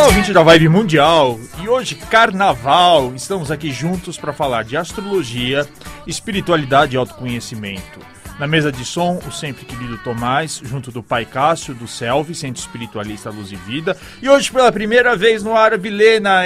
Olá, 0.00 0.08
ouvinte 0.08 0.32
da 0.32 0.42
Vibe 0.42 0.70
Mundial! 0.70 1.38
E 1.62 1.68
hoje, 1.68 1.94
carnaval! 1.94 3.12
Estamos 3.14 3.50
aqui 3.50 3.70
juntos 3.70 4.16
para 4.16 4.32
falar 4.32 4.64
de 4.64 4.74
astrologia, 4.74 5.68
espiritualidade 6.06 6.94
e 6.94 6.96
autoconhecimento. 6.96 8.00
Na 8.38 8.46
mesa 8.46 8.72
de 8.72 8.82
som, 8.82 9.20
o 9.28 9.30
sempre 9.30 9.66
querido 9.66 9.98
Tomás, 9.98 10.58
junto 10.64 10.90
do 10.90 11.02
pai 11.02 11.26
Cássio, 11.26 11.74
do 11.74 11.86
Selvi, 11.86 12.34
Centro 12.34 12.62
Espiritualista 12.62 13.28
Luz 13.28 13.52
e 13.52 13.56
Vida. 13.56 13.94
E 14.22 14.28
hoje, 14.30 14.50
pela 14.50 14.72
primeira 14.72 15.14
vez 15.14 15.42
no 15.42 15.54
ar, 15.54 15.78
Vilena, 15.78 16.44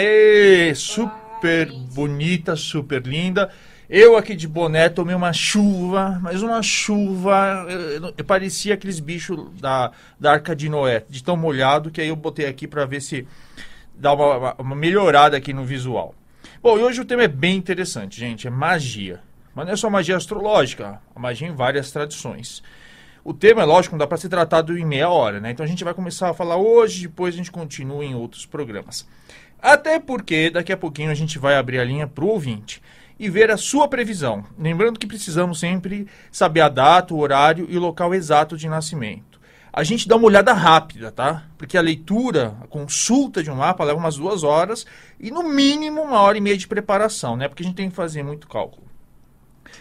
super 0.75 1.71
bonita, 1.93 2.57
super 2.57 3.07
linda. 3.07 3.52
Eu 3.89 4.16
aqui 4.16 4.35
de 4.35 4.48
boné 4.48 4.89
tomei 4.89 5.14
uma 5.14 5.32
chuva, 5.32 6.19
mas 6.23 6.43
uma 6.43 6.62
chuva. 6.62 7.66
Eu, 7.69 8.14
eu 8.16 8.25
parecia 8.25 8.75
aqueles 8.75 8.98
bichos 8.98 9.39
da, 9.61 9.93
da 10.19 10.33
Arca 10.33 10.57
de 10.57 10.69
Noé, 10.71 11.05
de 11.09 11.23
tão 11.23 11.37
molhado, 11.37 11.91
que 11.91 12.01
aí 12.01 12.09
eu 12.09 12.16
botei 12.16 12.47
aqui 12.47 12.66
para 12.66 12.87
ver 12.87 13.02
se 13.02 13.27
dá 13.95 14.15
uma, 14.15 14.55
uma 14.55 14.75
melhorada 14.75 15.37
aqui 15.37 15.52
no 15.52 15.65
visual. 15.65 16.15
Bom, 16.62 16.78
e 16.78 16.83
hoje 16.83 17.02
o 17.02 17.05
tema 17.05 17.25
é 17.25 17.28
bem 17.28 17.56
interessante, 17.56 18.19
gente, 18.19 18.47
é 18.47 18.51
magia. 18.51 19.20
Mas 19.55 19.66
não 19.66 19.73
é 19.75 19.77
só 19.77 19.91
magia 19.91 20.16
astrológica, 20.16 20.98
a 21.14 21.20
magia 21.20 21.47
em 21.47 21.55
várias 21.55 21.92
tradições. 21.92 22.62
O 23.23 23.33
tema, 23.33 23.62
é 23.62 23.64
lógico, 23.64 23.95
não 23.95 23.98
dá 23.98 24.06
para 24.06 24.16
ser 24.16 24.28
tratado 24.28 24.77
em 24.77 24.84
meia 24.84 25.11
hora, 25.11 25.41
né? 25.41 25.51
Então 25.51 25.64
a 25.64 25.69
gente 25.69 25.84
vai 25.84 25.95
começar 25.95 26.30
a 26.30 26.34
falar 26.34 26.56
hoje, 26.56 27.03
depois 27.03 27.34
a 27.34 27.37
gente 27.37 27.53
continua 27.53 28.05
em 28.05 28.14
outros 28.14 28.47
programas. 28.47 29.06
Até 29.61 30.01
porque 30.01 30.51
daqui 30.51 30.73
a 30.73 30.77
pouquinho 30.77 31.11
a 31.11 31.14
gente 31.14 31.39
vai 31.39 31.56
abrir 31.56 31.78
a 31.78 31.84
linha 31.84 32.06
para 32.06 32.25
o 32.25 32.28
ouvinte 32.28 32.83
e 33.18 33.28
ver 33.28 33.50
a 33.50 33.56
sua 33.56 33.88
previsão. 33.88 34.45
Lembrando 34.59 34.98
que 34.98 35.06
precisamos 35.06 35.60
sempre 35.60 36.06
saber 36.30 36.60
a 36.62 36.68
data, 36.68 37.14
o 37.14 37.18
horário 37.18 37.66
e 37.68 37.77
o 37.77 37.80
local 37.80 38.14
exato 38.14 38.56
de 38.56 38.68
nascimento. 38.68 39.34
A 39.72 39.82
gente 39.82 40.06
dá 40.06 40.14
uma 40.14 40.27
olhada 40.27 40.52
rápida, 40.52 41.10
tá? 41.10 41.45
Porque 41.58 41.77
a 41.77 41.80
leitura, 41.80 42.56
a 42.62 42.66
consulta 42.66 43.42
de 43.42 43.50
um 43.50 43.56
mapa 43.56 43.82
leva 43.82 43.98
umas 43.98 44.16
duas 44.16 44.44
horas 44.44 44.86
e 45.19 45.33
no 45.33 45.42
mínimo 45.42 46.00
uma 46.00 46.20
hora 46.20 46.39
e 46.39 46.41
meia 46.41 46.56
de 46.56 46.69
preparação, 46.69 47.36
né? 47.36 47.48
Porque 47.48 47.64
a 47.64 47.66
gente 47.66 47.74
tem 47.74 47.91
que 47.91 47.97
fazer 47.97 48.22
muito 48.22 48.47
cálculo. 48.47 48.86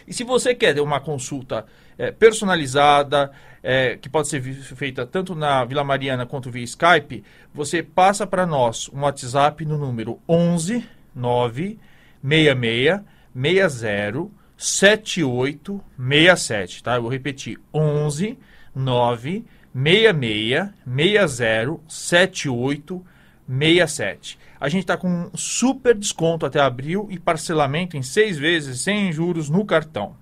E 0.08 0.14
se 0.14 0.24
você 0.24 0.56
quer 0.56 0.80
uma 0.82 1.00
consulta 1.00 1.66
é, 1.98 2.12
personalizada, 2.12 3.32
é, 3.62 3.96
que 3.98 4.10
pode 4.10 4.28
ser 4.28 4.42
feita 4.42 5.06
tanto 5.06 5.36
na 5.36 5.64
Vila 5.64 5.84
Mariana 5.84 6.26
quanto 6.26 6.50
via 6.50 6.64
Skype, 6.64 7.24
você 7.54 7.84
passa 7.84 8.26
para 8.26 8.48
nós 8.48 8.90
um 8.90 9.02
WhatsApp 9.02 9.64
no 9.64 9.78
número 9.78 10.20
11 10.28 10.84
966 11.16 13.02
60 13.36 14.30
7867, 14.58 16.84
tá? 16.84 16.96
Eu 16.96 17.02
vou 17.02 17.12
repetir, 17.12 17.60
11 17.74 18.38
9 18.76 19.46
66 19.74 20.70
60 20.86 21.80
7867. 21.88 24.38
A 24.60 24.70
gente 24.70 24.84
está 24.84 24.96
com 24.96 25.10
um 25.10 25.32
super 25.36 25.96
desconto 25.96 26.46
até 26.46 26.60
abril 26.60 27.08
e 27.10 27.20
parcelamento 27.20 27.98
em 27.98 28.02
seis 28.02 28.38
vezes 28.38 28.80
sem 28.80 29.12
juros 29.12 29.50
no 29.50 29.66
cartão. 29.66 30.16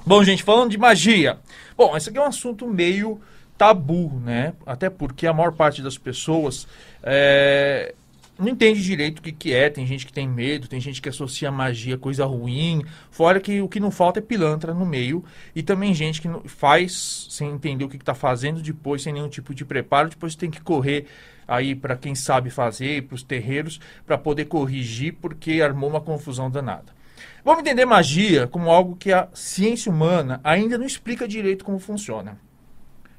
Bom, 0.06 0.22
gente, 0.24 0.42
falando 0.42 0.70
de 0.70 0.78
magia. 0.78 1.38
Bom, 1.76 1.96
esse 1.96 2.08
aqui 2.08 2.18
é 2.18 2.22
um 2.22 2.26
assunto 2.26 2.66
meio 2.66 3.20
tabu, 3.58 4.20
né? 4.24 4.54
Até 4.64 4.88
porque 4.88 5.26
a 5.26 5.32
maior 5.32 5.52
parte 5.52 5.82
das 5.82 5.98
pessoas 5.98 6.66
é, 7.02 7.94
não 8.38 8.48
entende 8.48 8.82
direito 8.82 9.18
o 9.18 9.22
que, 9.22 9.32
que 9.32 9.52
é, 9.52 9.68
tem 9.68 9.84
gente 9.84 10.06
que 10.06 10.12
tem 10.12 10.28
medo, 10.28 10.68
tem 10.68 10.80
gente 10.80 11.02
que 11.02 11.08
associa 11.08 11.50
magia 11.50 11.96
a 11.96 11.98
coisa 11.98 12.24
ruim, 12.24 12.84
fora 13.10 13.40
que 13.40 13.60
o 13.60 13.68
que 13.68 13.80
não 13.80 13.90
falta 13.90 14.20
é 14.20 14.22
pilantra 14.22 14.72
no 14.72 14.86
meio, 14.86 15.24
e 15.54 15.62
também 15.62 15.92
gente 15.92 16.22
que 16.22 16.28
faz 16.46 17.26
sem 17.30 17.50
entender 17.50 17.84
o 17.84 17.88
que 17.88 17.96
está 17.96 18.14
fazendo 18.14 18.62
depois, 18.62 19.02
sem 19.02 19.12
nenhum 19.12 19.28
tipo 19.28 19.54
de 19.54 19.64
preparo, 19.64 20.08
depois 20.08 20.36
tem 20.36 20.50
que 20.50 20.60
correr 20.60 21.06
aí 21.48 21.74
para 21.74 21.96
quem 21.96 22.14
sabe 22.14 22.50
fazer, 22.50 23.02
para 23.04 23.14
os 23.14 23.22
terreiros, 23.22 23.80
para 24.06 24.16
poder 24.16 24.44
corrigir, 24.44 25.14
porque 25.14 25.60
armou 25.60 25.90
uma 25.90 26.00
confusão 26.00 26.50
danada. 26.50 26.96
Vamos 27.44 27.60
entender 27.60 27.86
magia 27.86 28.46
como 28.46 28.70
algo 28.70 28.94
que 28.94 29.12
a 29.12 29.28
ciência 29.32 29.90
humana 29.90 30.40
ainda 30.44 30.76
não 30.76 30.86
explica 30.86 31.26
direito 31.26 31.64
como 31.64 31.78
funciona. 31.78 32.38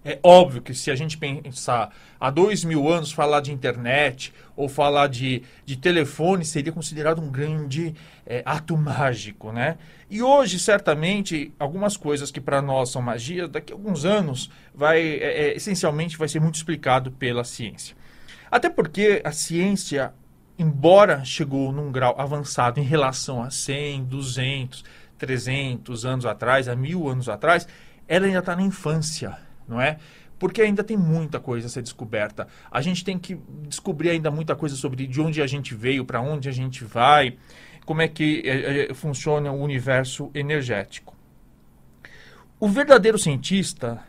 É 0.10 0.20
óbvio 0.24 0.60
que 0.60 0.74
se 0.74 0.90
a 0.90 0.96
gente 0.96 1.20
pensar 1.20 1.96
há 2.20 2.32
dois 2.32 2.64
mil 2.64 2.90
anos, 2.92 3.12
falar 3.12 3.42
de 3.42 3.52
internet 3.52 4.34
ou 4.56 4.68
falar 4.68 5.06
de, 5.06 5.44
de 5.64 5.78
telefone 5.78 6.44
seria 6.44 6.72
considerado 6.72 7.22
um 7.22 7.30
grande 7.30 7.94
é, 8.26 8.42
ato 8.44 8.76
mágico, 8.76 9.52
né? 9.52 9.78
E 10.10 10.24
hoje, 10.24 10.58
certamente, 10.58 11.54
algumas 11.60 11.96
coisas 11.96 12.32
que 12.32 12.42
para 12.42 12.60
nós 12.60 12.90
são 12.90 13.04
magia, 13.04 13.48
daqui 13.48 13.72
a 13.72 13.76
alguns 13.76 14.04
anos, 14.04 14.50
vai 14.74 15.00
é, 15.00 15.50
é, 15.50 15.56
essencialmente 15.56 16.18
vai 16.18 16.28
ser 16.28 16.40
muito 16.40 16.56
explicado 16.56 17.12
pela 17.12 17.44
ciência. 17.44 17.96
Até 18.50 18.68
porque 18.68 19.22
a 19.24 19.32
ciência, 19.32 20.12
embora 20.58 21.24
chegou 21.24 21.72
num 21.72 21.92
grau 21.92 22.20
avançado 22.20 22.80
em 22.80 22.84
relação 22.84 23.44
a 23.44 23.52
100, 23.52 24.06
200, 24.06 24.84
300 25.20 26.04
anos 26.04 26.26
atrás, 26.26 26.68
a 26.68 26.76
mil 26.76 27.08
anos 27.08 27.30
atrás, 27.30 27.68
ela 28.08 28.26
ainda 28.26 28.40
está 28.40 28.56
na 28.56 28.64
infância 28.64 29.38
não 29.70 29.80
é? 29.80 29.98
Porque 30.38 30.62
ainda 30.62 30.84
tem 30.84 30.98
muita 30.98 31.40
coisa 31.40 31.68
a 31.68 31.70
ser 31.70 31.82
descoberta. 31.82 32.48
A 32.72 32.82
gente 32.82 33.04
tem 33.04 33.20
que 33.20 33.38
descobrir 33.68 34.10
ainda 34.10 34.32
muita 34.32 34.56
coisa 34.56 34.76
sobre 34.76 35.06
de 35.06 35.22
onde 35.22 35.42
a 35.42 35.48
gente 35.48 35.76
veio, 35.76 36.06
para 36.06 36.22
onde 36.22 36.48
a 36.48 36.52
gente 36.52 36.84
vai, 36.84 37.38
como 37.86 38.02
é 38.02 38.08
que 38.08 38.42
é, 38.46 38.94
funciona 38.94 39.52
o 39.52 39.62
universo 39.62 40.32
energético. 40.34 41.16
O 42.60 42.68
verdadeiro 42.68 43.18
cientista, 43.18 44.04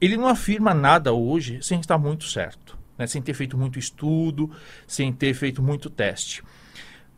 ele 0.00 0.16
não 0.16 0.28
afirma 0.28 0.74
nada 0.74 1.12
hoje 1.12 1.58
sem 1.62 1.80
estar 1.80 1.98
muito 1.98 2.24
certo, 2.24 2.78
né? 2.98 3.06
sem 3.06 3.22
ter 3.22 3.34
feito 3.34 3.56
muito 3.56 3.78
estudo, 3.78 4.50
sem 4.86 5.12
ter 5.12 5.34
feito 5.34 5.62
muito 5.62 5.88
teste. 5.88 6.42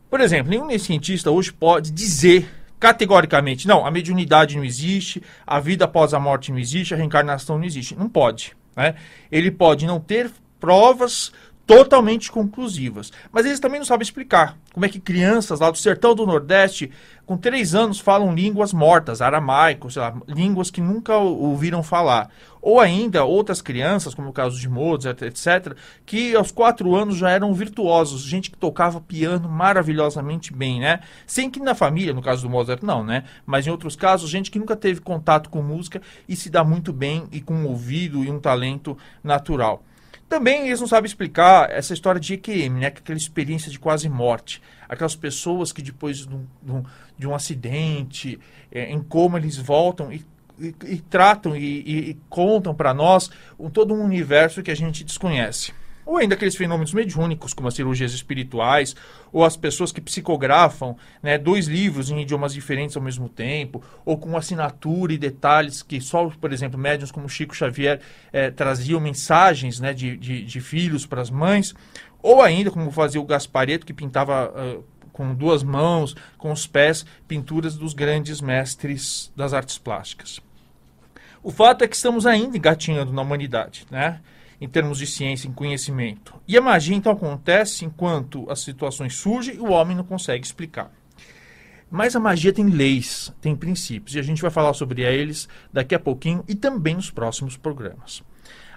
Por 0.09 0.21
exemplo, 0.21 0.49
nenhum 0.49 0.79
cientista 0.79 1.29
hoje 1.29 1.51
pode 1.51 1.91
dizer 1.91 2.49
categoricamente, 2.79 3.67
não, 3.67 3.85
a 3.85 3.91
mediunidade 3.91 4.55
não 4.55 4.63
existe, 4.63 5.21
a 5.45 5.59
vida 5.59 5.85
após 5.85 6.13
a 6.13 6.19
morte 6.19 6.51
não 6.51 6.59
existe, 6.59 6.93
a 6.93 6.97
reencarnação 6.97 7.57
não 7.57 7.65
existe. 7.65 7.95
Não 7.95 8.07
pode. 8.09 8.55
Né? 8.75 8.95
Ele 9.31 9.51
pode 9.51 9.85
não 9.85 9.99
ter 9.99 10.31
provas 10.59 11.31
totalmente 11.67 12.31
conclusivas. 12.31 13.11
Mas 13.29 13.45
eles 13.45 13.59
também 13.59 13.77
não 13.77 13.85
sabem 13.85 14.03
explicar 14.03 14.57
como 14.73 14.85
é 14.85 14.89
que 14.89 15.01
crianças 15.01 15.59
lá 15.59 15.69
do 15.69 15.77
sertão 15.77 16.15
do 16.15 16.25
Nordeste, 16.25 16.89
com 17.25 17.35
três 17.35 17.75
anos, 17.75 17.99
falam 17.99 18.33
línguas 18.33 18.71
mortas, 18.71 19.21
aramaico, 19.21 19.91
sei 19.91 20.01
lá, 20.01 20.15
línguas 20.27 20.71
que 20.71 20.79
nunca 20.79 21.17
ouviram 21.17 21.83
falar. 21.83 22.29
Ou 22.67 22.81
ainda 22.81 23.23
outras 23.23 23.61
crianças, 23.61 24.13
como 24.13 24.27
o 24.27 24.33
caso 24.33 24.59
de 24.59 24.67
Mozart, 24.67 25.21
etc., 25.21 25.73
que 26.05 26.35
aos 26.35 26.51
quatro 26.51 26.93
anos 26.97 27.15
já 27.15 27.29
eram 27.29 27.53
virtuosos, 27.53 28.23
gente 28.23 28.51
que 28.51 28.57
tocava 28.57 28.99
piano 28.99 29.47
maravilhosamente 29.47 30.51
bem, 30.51 30.81
né? 30.81 30.99
Sem 31.25 31.49
que 31.49 31.61
na 31.61 31.73
família, 31.73 32.13
no 32.13 32.21
caso 32.21 32.41
do 32.41 32.49
Mozart, 32.49 32.83
não, 32.83 33.05
né? 33.05 33.23
Mas 33.45 33.65
em 33.65 33.69
outros 33.69 33.95
casos, 33.95 34.29
gente 34.29 34.51
que 34.51 34.59
nunca 34.59 34.75
teve 34.75 34.99
contato 34.99 35.49
com 35.49 35.61
música 35.61 36.01
e 36.27 36.35
se 36.35 36.49
dá 36.49 36.61
muito 36.61 36.91
bem 36.91 37.23
e 37.31 37.39
com 37.39 37.53
um 37.53 37.67
ouvido 37.67 38.21
e 38.21 38.29
um 38.29 38.37
talento 38.37 38.97
natural. 39.23 39.81
Também 40.27 40.67
eles 40.67 40.81
não 40.81 40.87
sabem 40.87 41.07
explicar 41.07 41.71
essa 41.71 41.93
história 41.93 42.19
de 42.19 42.33
EQM, 42.33 42.81
né? 42.81 42.87
Aquela 42.87 43.17
experiência 43.17 43.71
de 43.71 43.79
quase 43.79 44.09
morte. 44.09 44.61
Aquelas 44.89 45.15
pessoas 45.15 45.71
que 45.71 45.81
depois 45.81 46.27
de 46.27 46.35
um, 46.35 46.83
de 47.17 47.25
um 47.25 47.33
acidente, 47.33 48.37
é, 48.69 48.91
em 48.91 49.01
coma, 49.01 49.37
eles 49.37 49.55
voltam 49.55 50.11
e, 50.11 50.21
e, 50.59 50.75
e 50.85 50.97
tratam 50.99 51.55
e, 51.55 52.09
e 52.09 52.17
contam 52.29 52.73
para 52.73 52.93
nós 52.93 53.29
um, 53.59 53.69
todo 53.69 53.93
um 53.93 54.03
universo 54.03 54.63
que 54.63 54.71
a 54.71 54.75
gente 54.75 55.03
desconhece 55.03 55.71
ou 56.07 56.15
ainda 56.15 56.35
aqueles 56.35 56.55
fenômenos 56.55 56.93
mediúnicos, 56.93 57.53
como 57.53 57.67
as 57.67 57.73
cirurgias 57.73 58.13
espirituais, 58.13 58.95
ou 59.31 59.43
as 59.43 59.57
pessoas 59.57 59.91
que 59.91 59.99
psicografam 59.99 60.95
né, 61.21 61.37
dois 61.37 61.67
livros 61.67 62.09
em 62.09 62.21
idiomas 62.21 62.53
diferentes 62.53 62.95
ao 62.95 63.03
mesmo 63.03 63.27
tempo, 63.27 63.83
ou 64.05 64.17
com 64.17 64.37
assinatura 64.37 65.11
e 65.11 65.17
detalhes 65.17 65.83
que 65.83 65.99
só, 65.99 66.29
por 66.29 66.53
exemplo, 66.53 66.79
médiums 66.79 67.11
como 67.11 67.27
Chico 67.27 67.53
Xavier 67.53 67.99
eh, 68.31 68.49
traziam 68.49 69.01
mensagens 69.01 69.81
né, 69.81 69.93
de, 69.93 70.15
de, 70.15 70.43
de 70.43 70.61
filhos 70.61 71.05
para 71.05 71.21
as 71.21 71.29
mães, 71.29 71.75
ou 72.23 72.41
ainda 72.41 72.71
como 72.71 72.89
fazia 72.89 73.19
o 73.19 73.25
Gaspareto, 73.25 73.85
que 73.85 73.93
pintava 73.93 74.49
uh, 74.49 74.83
com 75.11 75.35
duas 75.35 75.61
mãos, 75.61 76.15
com 76.37 76.53
os 76.53 76.65
pés, 76.65 77.05
pinturas 77.27 77.75
dos 77.75 77.93
grandes 77.93 78.39
mestres 78.39 79.31
das 79.35 79.53
artes 79.53 79.77
plásticas. 79.77 80.41
O 81.47 81.49
fato 81.49 81.81
é 81.81 81.87
que 81.87 81.95
estamos 81.95 82.25
ainda 82.25 82.57
engatinhando 82.57 83.13
na 83.13 83.21
humanidade, 83.21 83.87
né? 83.89 84.19
em 84.59 84.67
termos 84.67 84.97
de 84.97 85.07
ciência 85.07 85.47
e 85.47 85.53
conhecimento. 85.53 86.35
E 86.45 86.57
a 86.57 86.61
magia 86.61 86.93
então 86.93 87.09
acontece 87.09 87.85
enquanto 87.85 88.51
as 88.51 88.59
situações 88.59 89.15
surgem 89.15 89.55
e 89.55 89.59
o 89.59 89.71
homem 89.71 89.95
não 89.95 90.03
consegue 90.03 90.45
explicar. 90.45 90.91
Mas 91.89 92.17
a 92.17 92.19
magia 92.19 92.51
tem 92.51 92.67
leis, 92.67 93.33
tem 93.39 93.55
princípios, 93.55 94.13
e 94.13 94.19
a 94.19 94.21
gente 94.21 94.41
vai 94.41 94.51
falar 94.51 94.73
sobre 94.73 95.03
eles 95.03 95.47
daqui 95.71 95.95
a 95.95 95.99
pouquinho 95.99 96.43
e 96.49 96.53
também 96.53 96.95
nos 96.95 97.09
próximos 97.09 97.55
programas. 97.55 98.21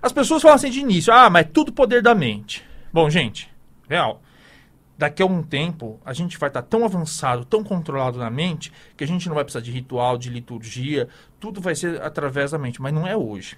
As 0.00 0.12
pessoas 0.12 0.40
falam 0.40 0.54
assim 0.54 0.70
de 0.70 0.78
início: 0.78 1.12
ah, 1.12 1.28
mas 1.28 1.46
é 1.46 1.48
tudo 1.48 1.72
poder 1.72 2.00
da 2.00 2.14
mente. 2.14 2.64
Bom, 2.92 3.10
gente, 3.10 3.50
real. 3.88 4.22
Daqui 5.00 5.22
a 5.22 5.26
um 5.26 5.42
tempo, 5.42 5.98
a 6.04 6.12
gente 6.12 6.36
vai 6.36 6.50
estar 6.50 6.60
tão 6.60 6.84
avançado, 6.84 7.46
tão 7.46 7.64
controlado 7.64 8.18
na 8.18 8.28
mente, 8.28 8.70
que 8.98 9.02
a 9.02 9.06
gente 9.06 9.26
não 9.28 9.34
vai 9.34 9.44
precisar 9.44 9.64
de 9.64 9.70
ritual, 9.70 10.18
de 10.18 10.28
liturgia, 10.28 11.08
tudo 11.40 11.58
vai 11.58 11.74
ser 11.74 12.02
através 12.02 12.50
da 12.50 12.58
mente, 12.58 12.82
mas 12.82 12.92
não 12.92 13.06
é 13.06 13.16
hoje. 13.16 13.56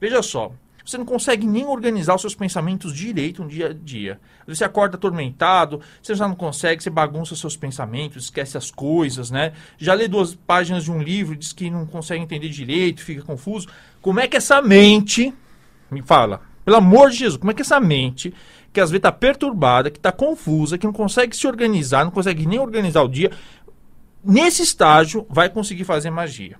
Veja 0.00 0.22
só, 0.22 0.50
você 0.82 0.96
não 0.96 1.04
consegue 1.04 1.46
nem 1.46 1.66
organizar 1.66 2.14
os 2.14 2.22
seus 2.22 2.34
pensamentos 2.34 2.94
direito 2.94 3.42
no 3.42 3.50
dia 3.50 3.66
a 3.66 3.72
dia. 3.74 4.18
Você 4.46 4.64
acorda 4.64 4.96
atormentado, 4.96 5.82
você 6.02 6.14
já 6.14 6.26
não 6.26 6.34
consegue, 6.34 6.82
você 6.82 6.88
bagunça 6.88 7.36
seus 7.36 7.54
pensamentos, 7.54 8.24
esquece 8.24 8.56
as 8.56 8.70
coisas, 8.70 9.30
né? 9.30 9.52
Já 9.76 9.92
lê 9.92 10.08
duas 10.08 10.34
páginas 10.34 10.84
de 10.84 10.90
um 10.90 11.02
livro, 11.02 11.36
diz 11.36 11.52
que 11.52 11.68
não 11.68 11.84
consegue 11.84 12.24
entender 12.24 12.48
direito, 12.48 13.02
fica 13.02 13.20
confuso. 13.20 13.68
Como 14.00 14.20
é 14.20 14.26
que 14.26 14.38
essa 14.38 14.62
mente, 14.62 15.34
me 15.90 16.00
fala, 16.00 16.40
pelo 16.68 16.78
amor 16.78 17.10
de 17.10 17.16
Jesus, 17.16 17.38
como 17.38 17.50
é 17.50 17.54
que 17.54 17.62
essa 17.62 17.78
mente, 17.78 18.32
que 18.72 18.80
às 18.80 18.90
vezes 18.90 18.98
está 18.98 19.12
perturbada, 19.12 19.90
que 19.90 19.98
está 19.98 20.12
confusa, 20.12 20.78
que 20.78 20.86
não 20.86 20.92
consegue 20.92 21.36
se 21.36 21.46
organizar, 21.46 22.04
não 22.04 22.10
consegue 22.10 22.46
nem 22.46 22.58
organizar 22.58 23.02
o 23.02 23.08
dia, 23.08 23.30
nesse 24.24 24.62
estágio 24.62 25.26
vai 25.28 25.48
conseguir 25.48 25.84
fazer 25.84 26.10
magia? 26.10 26.56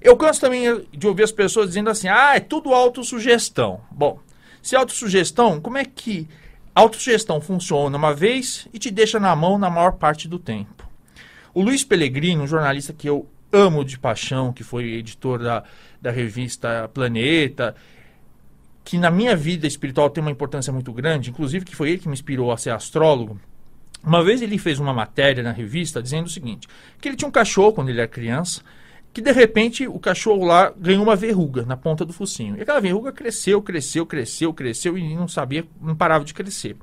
Eu 0.00 0.16
canso 0.16 0.40
também 0.40 0.86
de 0.92 1.06
ouvir 1.06 1.24
as 1.24 1.32
pessoas 1.32 1.68
dizendo 1.68 1.90
assim: 1.90 2.08
ah, 2.08 2.36
é 2.36 2.40
tudo 2.40 2.72
autossugestão. 2.72 3.80
Bom, 3.90 4.20
se 4.62 4.76
é 4.76 4.78
autossugestão, 4.78 5.60
como 5.60 5.78
é 5.78 5.84
que 5.84 6.28
autossugestão 6.74 7.40
funciona 7.40 7.96
uma 7.96 8.14
vez 8.14 8.68
e 8.72 8.78
te 8.78 8.90
deixa 8.90 9.18
na 9.18 9.34
mão 9.34 9.58
na 9.58 9.68
maior 9.68 9.92
parte 9.92 10.28
do 10.28 10.38
tempo? 10.38 10.88
O 11.52 11.62
Luiz 11.62 11.82
Pellegrino, 11.82 12.44
um 12.44 12.46
jornalista 12.46 12.92
que 12.92 13.08
eu 13.08 13.26
amo 13.52 13.84
de 13.84 13.98
paixão, 13.98 14.52
que 14.52 14.62
foi 14.62 14.92
editor 14.92 15.42
da, 15.42 15.64
da 16.00 16.10
revista 16.10 16.88
Planeta, 16.92 17.74
que 18.88 18.96
na 18.96 19.10
minha 19.10 19.36
vida 19.36 19.66
espiritual 19.66 20.08
tem 20.08 20.22
uma 20.22 20.30
importância 20.30 20.72
muito 20.72 20.90
grande, 20.94 21.28
inclusive 21.28 21.62
que 21.62 21.76
foi 21.76 21.90
ele 21.90 21.98
que 21.98 22.08
me 22.08 22.14
inspirou 22.14 22.50
a 22.50 22.56
ser 22.56 22.70
astrólogo. 22.70 23.38
Uma 24.02 24.24
vez 24.24 24.40
ele 24.40 24.56
fez 24.56 24.80
uma 24.80 24.94
matéria 24.94 25.42
na 25.42 25.52
revista 25.52 26.02
dizendo 26.02 26.24
o 26.24 26.30
seguinte: 26.30 26.66
que 26.98 27.06
ele 27.06 27.14
tinha 27.14 27.28
um 27.28 27.30
cachorro 27.30 27.74
quando 27.74 27.90
ele 27.90 27.98
era 27.98 28.08
criança 28.08 28.62
que 29.12 29.20
de 29.20 29.30
repente 29.30 29.86
o 29.86 29.98
cachorro 29.98 30.42
lá 30.42 30.72
ganhou 30.74 31.02
uma 31.02 31.16
verruga 31.16 31.66
na 31.66 31.76
ponta 31.76 32.02
do 32.02 32.14
focinho. 32.14 32.56
E 32.56 32.62
aquela 32.62 32.80
verruga 32.80 33.12
cresceu, 33.12 33.60
cresceu, 33.60 34.06
cresceu, 34.06 34.54
cresceu 34.54 34.96
e 34.96 35.14
não 35.14 35.28
sabia, 35.28 35.66
não 35.82 35.94
parava 35.94 36.24
de 36.24 36.32
crescer. 36.32 36.74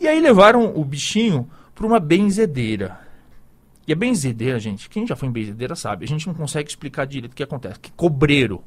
E 0.00 0.08
aí 0.08 0.20
levaram 0.20 0.76
o 0.76 0.84
bichinho 0.84 1.48
para 1.76 1.86
uma 1.86 2.00
benzedeira. 2.00 2.98
E 3.86 3.92
a 3.92 3.96
benzedeira, 3.96 4.58
gente, 4.58 4.88
quem 4.88 5.06
já 5.06 5.14
foi 5.14 5.28
em 5.28 5.32
benzedeira 5.32 5.76
sabe, 5.76 6.04
a 6.04 6.08
gente 6.08 6.26
não 6.26 6.34
consegue 6.34 6.68
explicar 6.68 7.04
direito 7.06 7.32
o 7.32 7.36
que 7.36 7.42
acontece. 7.42 7.78
Que 7.78 7.92
cobreiro 7.92 8.64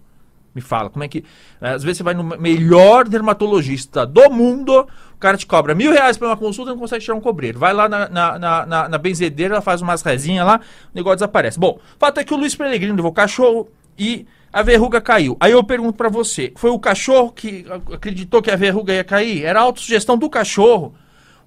me 0.53 0.61
fala, 0.61 0.89
como 0.89 1.03
é 1.03 1.07
que. 1.07 1.23
É, 1.61 1.69
às 1.71 1.83
vezes 1.83 1.97
você 1.97 2.03
vai 2.03 2.13
no 2.13 2.23
melhor 2.23 3.07
dermatologista 3.07 4.05
do 4.05 4.29
mundo, 4.29 4.87
o 5.13 5.17
cara 5.19 5.37
te 5.37 5.45
cobra 5.45 5.75
mil 5.75 5.91
reais 5.91 6.17
para 6.17 6.27
uma 6.27 6.37
consulta 6.37 6.71
e 6.71 6.73
não 6.73 6.79
consegue 6.79 7.03
tirar 7.03 7.15
um 7.15 7.21
cobreiro. 7.21 7.59
Vai 7.59 7.73
lá 7.73 7.87
na, 7.87 8.09
na, 8.09 8.65
na, 8.65 8.89
na 8.89 8.97
benzedeira, 8.97 9.55
ela 9.55 9.61
faz 9.61 9.81
umas 9.81 10.01
rezinhas 10.01 10.45
lá, 10.45 10.59
o 10.93 10.95
negócio 10.95 11.17
desaparece. 11.17 11.59
Bom, 11.59 11.79
fato 11.97 12.19
é 12.19 12.23
que 12.23 12.33
o 12.33 12.37
Luiz 12.37 12.55
Pellegrino 12.55 12.95
levou 12.95 13.11
cachorro 13.11 13.69
e 13.97 14.25
a 14.51 14.61
verruga 14.61 14.99
caiu. 14.99 15.37
Aí 15.39 15.51
eu 15.51 15.63
pergunto 15.63 15.93
para 15.93 16.09
você: 16.09 16.51
foi 16.55 16.71
o 16.71 16.79
cachorro 16.79 17.31
que 17.31 17.65
acreditou 17.93 18.41
que 18.41 18.51
a 18.51 18.55
verruga 18.55 18.93
ia 18.93 19.03
cair? 19.03 19.43
Era 19.43 19.59
a 19.59 19.63
autossugestão 19.63 20.17
do 20.17 20.29
cachorro? 20.29 20.93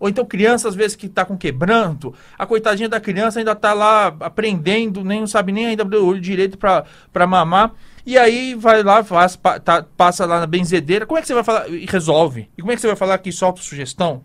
Ou 0.02 0.08
então 0.08 0.24
criança, 0.24 0.68
às 0.68 0.74
vezes, 0.74 0.96
que 0.96 1.06
está 1.06 1.24
com 1.24 1.38
quebranto, 1.38 2.12
a 2.36 2.44
coitadinha 2.44 2.88
da 2.88 2.98
criança 2.98 3.38
ainda 3.38 3.52
está 3.52 3.72
lá 3.72 4.08
aprendendo, 4.18 5.04
nem 5.04 5.20
não 5.20 5.28
sabe 5.28 5.52
nem 5.52 5.66
ainda 5.66 5.84
o 5.84 6.04
olho 6.04 6.20
direito 6.20 6.58
para 6.58 7.24
mamar. 7.24 7.72
E 8.04 8.18
aí 8.18 8.52
vai 8.56 8.82
lá, 8.82 9.04
faz, 9.04 9.38
tá, 9.64 9.86
passa 9.96 10.26
lá 10.26 10.40
na 10.40 10.46
benzedeira. 10.48 11.06
Como 11.06 11.18
é 11.18 11.22
que 11.22 11.28
você 11.28 11.34
vai 11.34 11.44
falar? 11.44 11.68
E 11.68 11.86
resolve. 11.86 12.50
E 12.58 12.62
como 12.62 12.72
é 12.72 12.74
que 12.74 12.80
você 12.80 12.88
vai 12.88 12.96
falar 12.96 13.16
que 13.18 13.30
solta 13.30 13.62
sugestão? 13.62 14.24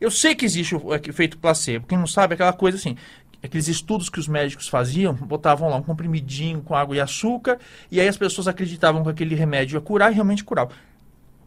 Eu 0.00 0.10
sei 0.10 0.34
que 0.34 0.46
existe 0.46 0.74
o 0.74 0.94
efeito 0.94 1.36
placebo. 1.36 1.86
Quem 1.86 1.98
não 1.98 2.06
sabe, 2.06 2.32
é 2.32 2.34
aquela 2.36 2.54
coisa 2.54 2.78
assim. 2.78 2.96
Aqueles 3.42 3.68
estudos 3.68 4.08
que 4.08 4.18
os 4.18 4.26
médicos 4.26 4.66
faziam, 4.66 5.12
botavam 5.12 5.68
lá 5.68 5.76
um 5.76 5.82
comprimidinho 5.82 6.62
com 6.62 6.74
água 6.74 6.96
e 6.96 7.00
açúcar, 7.00 7.58
e 7.90 8.00
aí 8.00 8.08
as 8.08 8.16
pessoas 8.16 8.48
acreditavam 8.48 9.04
que 9.04 9.10
aquele 9.10 9.34
remédio 9.34 9.76
ia 9.76 9.80
curar 9.82 10.10
e 10.10 10.14
realmente 10.14 10.42
curava. 10.42 10.72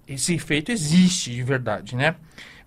Esse 0.08 0.36
efeito 0.36 0.72
existe 0.72 1.32
de 1.32 1.42
verdade, 1.42 1.96
né? 1.96 2.16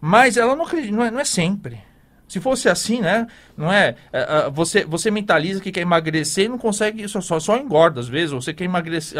Mas 0.00 0.37
ela 0.37 0.55
não, 0.55 0.67
não, 0.67 1.05
é, 1.05 1.11
não 1.11 1.21
é 1.21 1.25
sempre. 1.25 1.89
Se 2.29 2.41
fosse 2.41 2.69
assim, 2.69 3.00
né? 3.00 3.27
Não 3.56 3.73
é? 3.73 3.95
é, 4.12 4.21
é 4.21 4.50
você, 4.50 4.85
você 4.85 5.11
mentaliza 5.11 5.62
que 5.62 5.73
quer 5.73 5.81
emagrecer 5.81 6.45
e 6.45 6.49
não 6.49 6.59
consegue, 6.59 7.09
só, 7.09 7.23
só, 7.23 7.41
só 7.41 7.56
engorda 7.56 8.00
às 8.00 8.09
vezes. 8.09 8.33
Você 8.33 8.53
quer 8.53 8.65
emagrecer, 8.65 9.19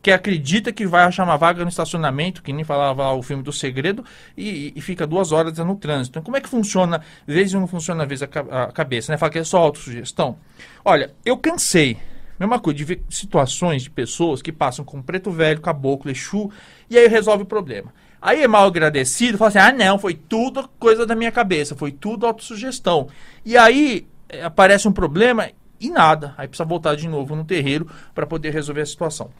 que 0.00 0.10
acredita 0.10 0.72
que 0.72 0.86
vai 0.86 1.04
achar 1.04 1.24
uma 1.24 1.36
vaga 1.36 1.62
no 1.62 1.68
estacionamento, 1.68 2.42
que 2.42 2.50
nem 2.50 2.64
falava 2.64 3.02
lá 3.02 3.12
o 3.12 3.22
filme 3.22 3.42
do 3.42 3.52
segredo, 3.52 4.02
e, 4.36 4.72
e 4.74 4.80
fica 4.80 5.06
duas 5.06 5.32
horas 5.32 5.58
no 5.58 5.76
trânsito. 5.76 6.12
Então, 6.12 6.22
como 6.22 6.38
é 6.38 6.40
que 6.40 6.48
funciona? 6.48 7.02
Vezes 7.26 7.52
não 7.52 7.66
funciona, 7.66 8.04
às 8.04 8.08
vezes 8.08 8.22
a, 8.22 8.64
a 8.64 8.72
cabeça, 8.72 9.12
né? 9.12 9.18
Fala 9.18 9.30
que 9.30 9.38
é 9.38 9.44
só 9.44 9.58
autossugestão. 9.58 10.38
Olha, 10.82 11.12
eu 11.24 11.36
cansei. 11.36 11.98
Mesma 12.38 12.58
coisa, 12.58 12.78
de 12.78 12.84
ver 12.84 13.02
situações 13.10 13.82
de 13.82 13.90
pessoas 13.90 14.40
que 14.40 14.50
passam 14.50 14.82
com 14.82 15.02
preto 15.02 15.30
velho, 15.30 15.60
caboclo, 15.60 16.10
exu, 16.10 16.50
e 16.88 16.96
aí 16.96 17.06
resolve 17.06 17.42
o 17.42 17.46
problema. 17.46 17.92
Aí 18.20 18.42
é 18.42 18.48
mal 18.48 18.66
agradecido, 18.66 19.38
fala 19.38 19.48
assim: 19.48 19.58
ah, 19.58 19.72
não, 19.72 19.98
foi 19.98 20.14
tudo 20.14 20.68
coisa 20.78 21.06
da 21.06 21.14
minha 21.14 21.32
cabeça, 21.32 21.74
foi 21.74 21.90
tudo 21.90 22.26
autossugestão. 22.26 23.08
E 23.44 23.56
aí 23.56 24.06
é, 24.28 24.44
aparece 24.44 24.86
um 24.86 24.92
problema 24.92 25.50
e 25.80 25.90
nada. 25.90 26.34
Aí 26.36 26.46
precisa 26.46 26.66
voltar 26.66 26.94
de 26.94 27.08
novo 27.08 27.34
no 27.34 27.44
terreiro 27.44 27.88
para 28.14 28.26
poder 28.26 28.52
resolver 28.52 28.82
a 28.82 28.86
situação. 28.86 29.30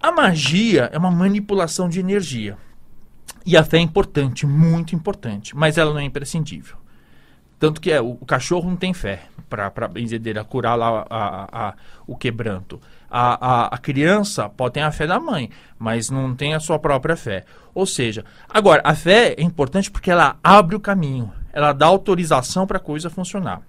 A 0.00 0.10
magia 0.10 0.90
é 0.92 0.98
uma 0.98 1.10
manipulação 1.10 1.88
de 1.88 2.00
energia. 2.00 2.56
E 3.44 3.56
a 3.56 3.62
fé 3.62 3.76
é 3.78 3.80
importante, 3.80 4.46
muito 4.46 4.94
importante, 4.94 5.54
mas 5.54 5.78
ela 5.78 5.92
não 5.92 6.00
é 6.00 6.04
imprescindível. 6.04 6.76
Tanto 7.58 7.80
que 7.80 7.90
é, 7.90 8.00
o, 8.00 8.18
o 8.20 8.26
cachorro 8.26 8.68
não 8.68 8.76
tem 8.76 8.92
fé 8.92 9.22
para 9.48 9.66
a 9.68 10.44
curar 10.44 10.76
lá 10.76 11.06
a, 11.08 11.16
a, 11.16 11.68
a, 11.68 11.74
o 12.06 12.16
quebranto. 12.16 12.80
A, 13.18 13.74
a, 13.74 13.78
criança 13.78 14.46
pode 14.48 14.74
ter 14.74 14.80
a 14.80 14.92
fé 14.92 15.06
da 15.06 15.18
mãe, 15.18 15.48
mas 15.78 16.10
não 16.10 16.34
tem 16.34 16.52
a 16.52 16.60
sua 16.60 16.78
própria 16.78 17.16
fé. 17.16 17.44
Ou 17.74 17.86
seja, 17.86 18.24
agora, 18.46 18.82
a 18.84 18.94
fé 18.94 19.34
é 19.38 19.42
importante 19.42 19.90
porque 19.90 20.10
ela 20.10 20.36
abre 20.44 20.76
o 20.76 20.80
caminho, 20.80 21.32
ela 21.50 21.72
dá 21.72 21.86
autorização 21.86 22.66
para 22.66 22.76
a 22.76 22.80
coisa 22.80 23.08
funcionar. 23.08 23.62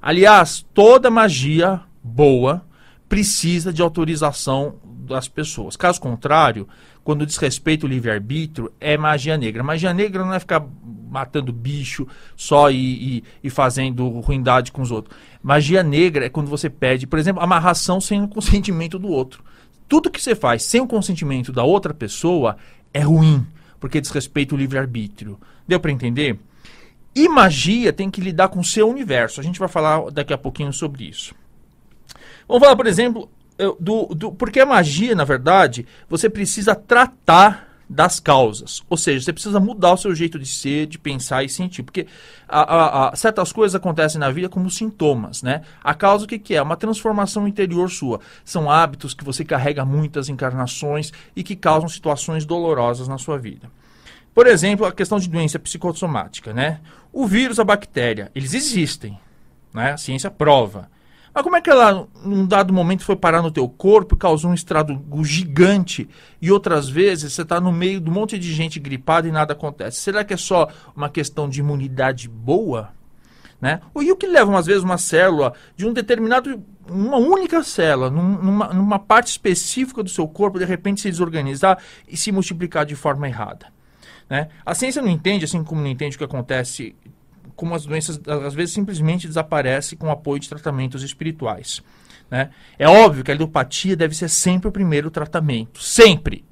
Aliás, 0.00 0.64
toda 0.72 1.10
magia 1.10 1.80
boa 2.02 2.62
precisa 3.08 3.72
de 3.72 3.82
autorização 3.82 4.76
das 4.84 5.28
pessoas. 5.28 5.76
Caso 5.76 6.00
contrário, 6.00 6.68
quando 7.02 7.26
diz 7.26 7.36
respeito 7.36 7.86
ao 7.86 7.90
livre-arbítrio, 7.90 8.72
é 8.80 8.96
magia 8.96 9.36
negra. 9.36 9.62
Magia 9.62 9.92
negra 9.92 10.24
não 10.24 10.32
é 10.32 10.40
ficar 10.40 10.64
matando 11.10 11.52
bicho 11.52 12.08
só 12.34 12.70
e, 12.70 13.18
e, 13.18 13.24
e, 13.44 13.50
fazendo 13.50 14.08
ruindade 14.20 14.72
com 14.72 14.82
os 14.82 14.90
outros. 14.90 15.16
Magia 15.44 15.82
negra 15.82 16.24
é 16.24 16.30
quando 16.30 16.48
você 16.48 16.70
pede, 16.70 17.06
por 17.06 17.18
exemplo, 17.18 17.42
amarração 17.42 18.00
sem 18.00 18.22
o 18.22 18.26
consentimento 18.26 18.98
do 18.98 19.08
outro. 19.08 19.44
Tudo 19.86 20.10
que 20.10 20.20
você 20.20 20.34
faz 20.34 20.62
sem 20.62 20.80
o 20.80 20.86
consentimento 20.86 21.52
da 21.52 21.62
outra 21.62 21.92
pessoa 21.92 22.56
é 22.94 23.00
ruim, 23.00 23.46
porque 23.78 24.00
diz 24.00 24.10
respeito 24.10 24.54
ao 24.54 24.58
livre-arbítrio. 24.58 25.38
Deu 25.68 25.78
para 25.78 25.92
entender? 25.92 26.40
E 27.14 27.28
magia 27.28 27.92
tem 27.92 28.10
que 28.10 28.22
lidar 28.22 28.48
com 28.48 28.60
o 28.60 28.64
seu 28.64 28.88
universo. 28.88 29.38
A 29.38 29.44
gente 29.44 29.58
vai 29.58 29.68
falar 29.68 30.10
daqui 30.10 30.32
a 30.32 30.38
pouquinho 30.38 30.72
sobre 30.72 31.04
isso. 31.04 31.34
Vamos 32.48 32.62
falar, 32.62 32.74
por 32.74 32.86
exemplo, 32.86 33.28
do, 33.78 34.06
do, 34.14 34.32
porque 34.32 34.60
a 34.60 34.66
magia, 34.66 35.14
na 35.14 35.24
verdade, 35.24 35.86
você 36.08 36.30
precisa 36.30 36.74
tratar 36.74 37.68
das 37.88 38.18
causas. 38.18 38.82
Ou 38.88 38.96
seja, 38.96 39.24
você 39.24 39.32
precisa 39.32 39.60
mudar 39.60 39.92
o 39.92 39.96
seu 39.96 40.14
jeito 40.14 40.38
de 40.38 40.46
ser, 40.46 40.86
de 40.86 40.98
pensar 40.98 41.44
e 41.44 41.48
sentir. 41.48 41.82
Porque 41.82 42.06
a, 42.48 42.60
a, 42.60 43.08
a, 43.08 43.16
certas 43.16 43.52
coisas 43.52 43.74
acontecem 43.74 44.18
na 44.18 44.30
vida 44.30 44.48
como 44.48 44.70
sintomas, 44.70 45.42
né? 45.42 45.62
A 45.82 45.94
causa 45.94 46.24
o 46.24 46.28
que, 46.28 46.38
que 46.38 46.54
é? 46.54 46.62
Uma 46.62 46.76
transformação 46.76 47.46
interior 47.46 47.90
sua. 47.90 48.20
São 48.44 48.70
hábitos 48.70 49.14
que 49.14 49.24
você 49.24 49.44
carrega 49.44 49.84
muitas 49.84 50.28
encarnações 50.28 51.12
e 51.36 51.42
que 51.42 51.56
causam 51.56 51.88
situações 51.88 52.44
dolorosas 52.44 53.08
na 53.08 53.18
sua 53.18 53.38
vida. 53.38 53.70
Por 54.34 54.46
exemplo, 54.46 54.84
a 54.84 54.92
questão 54.92 55.18
de 55.18 55.28
doença 55.28 55.58
psicossomática, 55.58 56.52
né? 56.52 56.80
O 57.12 57.26
vírus, 57.26 57.60
a 57.60 57.64
bactéria, 57.64 58.32
eles 58.34 58.54
existem, 58.54 59.18
né? 59.72 59.92
A 59.92 59.96
ciência 59.96 60.30
prova. 60.30 60.90
Mas 61.34 61.42
como 61.42 61.56
é 61.56 61.60
que 61.60 61.68
ela, 61.68 62.06
num 62.24 62.46
dado 62.46 62.72
momento, 62.72 63.04
foi 63.04 63.16
parar 63.16 63.42
no 63.42 63.50
teu 63.50 63.68
corpo 63.68 64.14
e 64.14 64.18
causou 64.18 64.52
um 64.52 64.54
estrago 64.54 65.24
gigante 65.24 66.08
e 66.40 66.52
outras 66.52 66.88
vezes 66.88 67.32
você 67.32 67.42
está 67.42 67.60
no 67.60 67.72
meio 67.72 68.00
de 68.00 68.08
um 68.08 68.12
monte 68.12 68.38
de 68.38 68.52
gente 68.52 68.78
gripada 68.78 69.26
e 69.26 69.32
nada 69.32 69.52
acontece? 69.52 70.00
Será 70.00 70.22
que 70.22 70.32
é 70.32 70.36
só 70.36 70.68
uma 70.94 71.08
questão 71.08 71.48
de 71.48 71.58
imunidade 71.58 72.28
boa? 72.28 72.92
Né? 73.60 73.80
E 74.00 74.12
o 74.12 74.16
que 74.16 74.26
leva, 74.26 74.56
às 74.56 74.66
vezes, 74.66 74.84
uma 74.84 74.98
célula 74.98 75.54
de 75.74 75.86
um 75.86 75.92
determinado, 75.92 76.62
uma 76.88 77.16
única 77.16 77.64
célula, 77.64 78.10
numa, 78.10 78.72
numa 78.72 78.98
parte 78.98 79.28
específica 79.28 80.02
do 80.04 80.10
seu 80.10 80.28
corpo, 80.28 80.58
de 80.58 80.64
repente 80.64 81.00
se 81.00 81.10
desorganizar 81.10 81.78
e 82.06 82.16
se 82.16 82.30
multiplicar 82.30 82.86
de 82.86 82.94
forma 82.94 83.26
errada? 83.26 83.66
Né? 84.30 84.48
A 84.64 84.74
ciência 84.74 85.02
não 85.02 85.08
entende, 85.08 85.46
assim 85.46 85.64
como 85.64 85.80
não 85.80 85.88
entende 85.88 86.14
o 86.14 86.18
que 86.18 86.24
acontece 86.24 86.94
como 87.56 87.74
as 87.74 87.84
doenças 87.84 88.20
às 88.26 88.54
vezes 88.54 88.74
simplesmente 88.74 89.26
desaparecem 89.26 89.96
com 89.96 90.08
o 90.08 90.10
apoio 90.10 90.40
de 90.40 90.48
tratamentos 90.48 91.02
espirituais. 91.02 91.82
Né? 92.30 92.50
É 92.78 92.88
óbvio 92.88 93.22
que 93.22 93.30
a 93.30 93.34
aliopatia 93.34 93.96
deve 93.96 94.14
ser 94.14 94.28
sempre 94.28 94.68
o 94.68 94.72
primeiro 94.72 95.10
tratamento. 95.10 95.82
Sempre. 95.82 96.44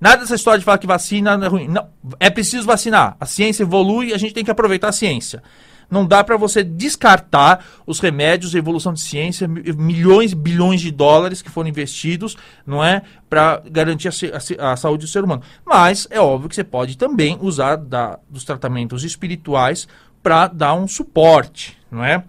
Nada 0.00 0.22
dessa 0.22 0.34
história 0.34 0.58
de 0.58 0.64
falar 0.64 0.78
que 0.78 0.86
vacina 0.86 1.32
é 1.32 1.48
ruim. 1.48 1.68
Não, 1.68 1.88
é 2.18 2.30
preciso 2.30 2.66
vacinar. 2.66 3.16
A 3.20 3.26
ciência 3.26 3.62
evolui 3.62 4.08
e 4.08 4.14
a 4.14 4.18
gente 4.18 4.32
tem 4.32 4.44
que 4.44 4.50
aproveitar 4.50 4.88
a 4.88 4.92
ciência. 4.92 5.42
Não 5.90 6.06
dá 6.06 6.22
para 6.22 6.36
você 6.36 6.62
descartar 6.62 7.64
os 7.84 7.98
remédios, 7.98 8.54
a 8.54 8.58
evolução 8.58 8.92
de 8.92 9.00
ciência, 9.00 9.48
milhões, 9.48 10.32
bilhões 10.32 10.80
de 10.80 10.90
dólares 10.92 11.42
que 11.42 11.50
foram 11.50 11.68
investidos, 11.68 12.36
não 12.64 12.82
é, 12.82 13.02
para 13.28 13.60
garantir 13.68 14.08
a, 14.08 14.12
a, 14.60 14.72
a, 14.72 14.76
saúde 14.76 15.04
do 15.04 15.10
ser 15.10 15.24
humano. 15.24 15.42
Mas 15.66 16.06
é 16.10 16.20
óbvio 16.20 16.48
que 16.48 16.54
você 16.54 16.62
pode 16.62 16.96
também 16.96 17.36
usar 17.40 17.76
da, 17.76 18.20
dos 18.28 18.44
tratamentos 18.44 19.02
espirituais 19.02 19.88
para 20.22 20.46
dar 20.48 20.74
um 20.74 20.86
suporte, 20.86 21.78
não 21.90 22.04
é? 22.04 22.22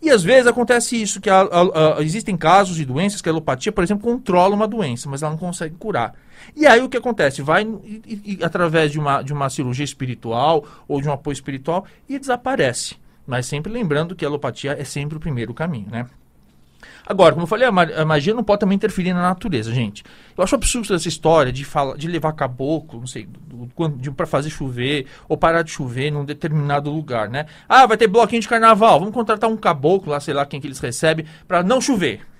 E 0.00 0.10
às 0.10 0.24
vezes 0.24 0.48
acontece 0.48 1.00
isso, 1.00 1.20
que 1.20 1.30
a, 1.30 1.42
a, 1.42 1.98
a, 1.98 2.02
existem 2.02 2.36
casos 2.36 2.74
de 2.74 2.84
doenças 2.84 3.22
que 3.22 3.28
a 3.28 3.32
alopatia, 3.32 3.70
por 3.70 3.84
exemplo, 3.84 4.02
controla 4.02 4.54
uma 4.54 4.66
doença, 4.66 5.08
mas 5.08 5.22
ela 5.22 5.30
não 5.30 5.38
consegue 5.38 5.76
curar. 5.76 6.14
E 6.56 6.66
aí 6.66 6.80
o 6.80 6.88
que 6.88 6.96
acontece? 6.96 7.40
Vai 7.40 7.62
e, 7.62 8.38
e, 8.40 8.44
através 8.44 8.90
de 8.90 8.98
uma, 8.98 9.22
de 9.22 9.32
uma 9.32 9.48
cirurgia 9.48 9.84
espiritual 9.84 10.64
ou 10.88 11.00
de 11.00 11.08
um 11.08 11.12
apoio 11.12 11.32
espiritual 11.32 11.86
e 12.08 12.18
desaparece. 12.18 12.96
Mas 13.24 13.46
sempre 13.46 13.72
lembrando 13.72 14.16
que 14.16 14.24
a 14.24 14.28
alopatia 14.28 14.72
é 14.72 14.82
sempre 14.82 15.16
o 15.16 15.20
primeiro 15.20 15.54
caminho, 15.54 15.88
né? 15.88 16.06
Agora, 17.06 17.32
como 17.32 17.44
eu 17.44 17.48
falei, 17.48 17.66
a 17.66 18.04
magia 18.04 18.34
não 18.34 18.44
pode 18.44 18.60
também 18.60 18.76
interferir 18.76 19.12
na 19.12 19.22
natureza, 19.22 19.72
gente. 19.72 20.02
Eu 20.36 20.42
acho 20.42 20.54
absurdo 20.54 20.94
essa 20.94 21.08
história 21.08 21.52
de, 21.52 21.64
fala, 21.64 21.96
de 21.96 22.08
levar 22.08 22.32
caboclo, 22.32 23.00
não 23.00 23.06
sei, 23.06 23.28
para 24.16 24.26
fazer 24.26 24.50
chover 24.50 25.06
ou 25.28 25.36
parar 25.36 25.62
de 25.62 25.70
chover 25.70 26.10
num 26.10 26.24
determinado 26.24 26.90
lugar, 26.90 27.28
né? 27.28 27.46
Ah, 27.68 27.86
vai 27.86 27.96
ter 27.96 28.06
bloquinho 28.06 28.40
de 28.40 28.48
carnaval, 28.48 28.98
vamos 28.98 29.14
contratar 29.14 29.48
um 29.50 29.56
caboclo 29.56 30.12
lá, 30.12 30.20
sei 30.20 30.34
lá 30.34 30.46
quem 30.46 30.60
que 30.60 30.66
eles 30.66 30.78
recebem, 30.78 31.26
para 31.46 31.62
não 31.62 31.80
chover. 31.80 32.31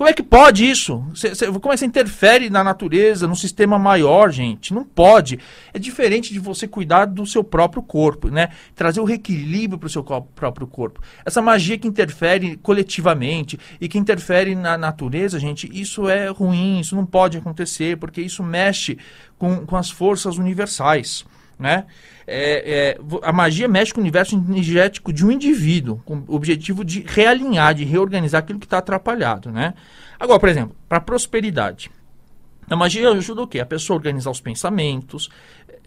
Como 0.00 0.08
é 0.08 0.14
que 0.14 0.22
pode 0.22 0.64
isso? 0.64 1.04
Cê, 1.14 1.34
cê, 1.34 1.44
como 1.44 1.58
é 1.58 1.72
que 1.72 1.76
você 1.80 1.84
interfere 1.84 2.48
na 2.48 2.64
natureza, 2.64 3.28
no 3.28 3.36
sistema 3.36 3.78
maior, 3.78 4.32
gente? 4.32 4.72
Não 4.72 4.82
pode. 4.82 5.38
É 5.74 5.78
diferente 5.78 6.32
de 6.32 6.38
você 6.38 6.66
cuidar 6.66 7.04
do 7.04 7.26
seu 7.26 7.44
próprio 7.44 7.82
corpo, 7.82 8.30
né? 8.30 8.48
Trazer 8.74 8.98
o 9.00 9.04
reequilíbrio 9.04 9.78
para 9.78 9.88
o 9.88 9.90
seu 9.90 10.02
próprio 10.02 10.66
corpo. 10.66 11.02
Essa 11.22 11.42
magia 11.42 11.76
que 11.76 11.86
interfere 11.86 12.56
coletivamente 12.62 13.60
e 13.78 13.90
que 13.90 13.98
interfere 13.98 14.54
na 14.54 14.78
natureza, 14.78 15.38
gente, 15.38 15.68
isso 15.70 16.08
é 16.08 16.28
ruim, 16.28 16.80
isso 16.80 16.96
não 16.96 17.04
pode 17.04 17.36
acontecer, 17.36 17.98
porque 17.98 18.22
isso 18.22 18.42
mexe 18.42 18.96
com, 19.36 19.66
com 19.66 19.76
as 19.76 19.90
forças 19.90 20.38
universais. 20.38 21.26
Né? 21.60 21.84
É, 22.26 22.96
é, 22.96 23.00
a 23.22 23.32
magia 23.32 23.68
mexe 23.68 23.92
com 23.92 24.00
o 24.00 24.02
universo 24.02 24.34
energético 24.34 25.12
de 25.12 25.26
um 25.26 25.30
indivíduo, 25.30 26.00
com 26.06 26.24
o 26.26 26.34
objetivo 26.34 26.82
de 26.82 27.04
realinhar, 27.06 27.74
de 27.74 27.84
reorganizar 27.84 28.38
aquilo 28.38 28.58
que 28.58 28.64
está 28.64 28.78
atrapalhado. 28.78 29.52
Né? 29.52 29.74
Agora, 30.18 30.40
por 30.40 30.48
exemplo, 30.48 30.74
para 30.88 31.00
prosperidade. 31.00 31.90
A 32.68 32.76
magia 32.76 33.10
ajuda 33.10 33.42
o 33.42 33.48
quê? 33.48 33.58
A 33.58 33.66
pessoa 33.66 33.96
a 33.96 33.98
organizar 33.98 34.30
os 34.30 34.40
pensamentos, 34.40 35.28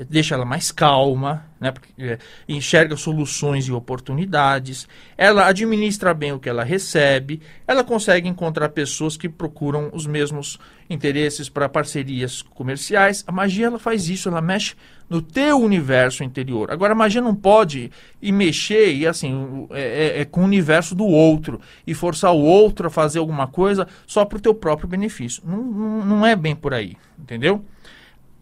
deixa 0.09 0.35
ela 0.35 0.45
mais 0.45 0.71
calma, 0.71 1.45
né? 1.59 1.71
Porque, 1.71 1.91
é, 2.01 2.17
enxerga 2.47 2.95
soluções 2.95 3.67
e 3.67 3.71
oportunidades, 3.71 4.88
ela 5.17 5.47
administra 5.47 6.13
bem 6.13 6.31
o 6.31 6.39
que 6.39 6.50
ela 6.50 6.63
recebe, 6.63 7.41
ela 7.67 7.83
consegue 7.83 8.27
encontrar 8.27 8.69
pessoas 8.69 9.15
que 9.15 9.29
procuram 9.29 9.89
os 9.93 10.07
mesmos 10.07 10.59
interesses 10.89 11.50
para 11.50 11.69
parcerias 11.69 12.41
comerciais. 12.41 13.23
A 13.27 13.31
magia 13.31 13.67
ela 13.67 13.79
faz 13.79 14.09
isso, 14.09 14.29
ela 14.29 14.41
mexe 14.41 14.75
no 15.09 15.21
teu 15.21 15.62
universo 15.62 16.23
interior. 16.23 16.71
Agora 16.71 16.93
a 16.93 16.95
magia 16.95 17.21
não 17.21 17.35
pode 17.35 17.91
ir 18.21 18.31
mexer 18.31 18.93
e 18.93 19.05
assim 19.05 19.67
é, 19.71 19.81
é, 19.81 20.21
é 20.21 20.25
com 20.25 20.41
o 20.41 20.45
universo 20.45 20.95
do 20.95 21.05
outro 21.05 21.62
e 21.85 21.93
forçar 21.93 22.33
o 22.33 22.41
outro 22.41 22.88
a 22.88 22.89
fazer 22.89 23.19
alguma 23.19 23.47
coisa 23.47 23.88
só 24.07 24.25
para 24.25 24.38
o 24.38 24.41
teu 24.41 24.55
próprio 24.55 24.88
benefício. 24.88 25.43
Não, 25.45 25.63
não, 25.63 26.05
não 26.05 26.25
é 26.25 26.35
bem 26.35 26.55
por 26.55 26.73
aí, 26.73 26.97
entendeu? 27.19 27.63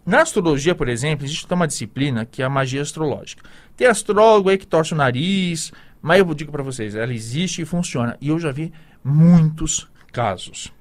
Na 0.05 0.21
astrologia, 0.21 0.73
por 0.73 0.89
exemplo, 0.89 1.25
existe 1.25 1.51
uma 1.53 1.67
disciplina 1.67 2.25
que 2.25 2.41
é 2.41 2.45
a 2.45 2.49
magia 2.49 2.81
astrológica. 2.81 3.43
Tem 3.77 3.87
astrólogo 3.87 4.49
aí 4.49 4.57
que 4.57 4.65
torce 4.65 4.93
o 4.93 4.97
nariz, 4.97 5.71
mas 6.01 6.19
eu 6.19 6.33
digo 6.33 6.51
para 6.51 6.63
vocês, 6.63 6.95
ela 6.95 7.13
existe 7.13 7.61
e 7.61 7.65
funciona. 7.65 8.17
E 8.19 8.29
eu 8.29 8.39
já 8.39 8.51
vi 8.51 8.73
muitos 9.03 9.87
casos. 10.11 10.71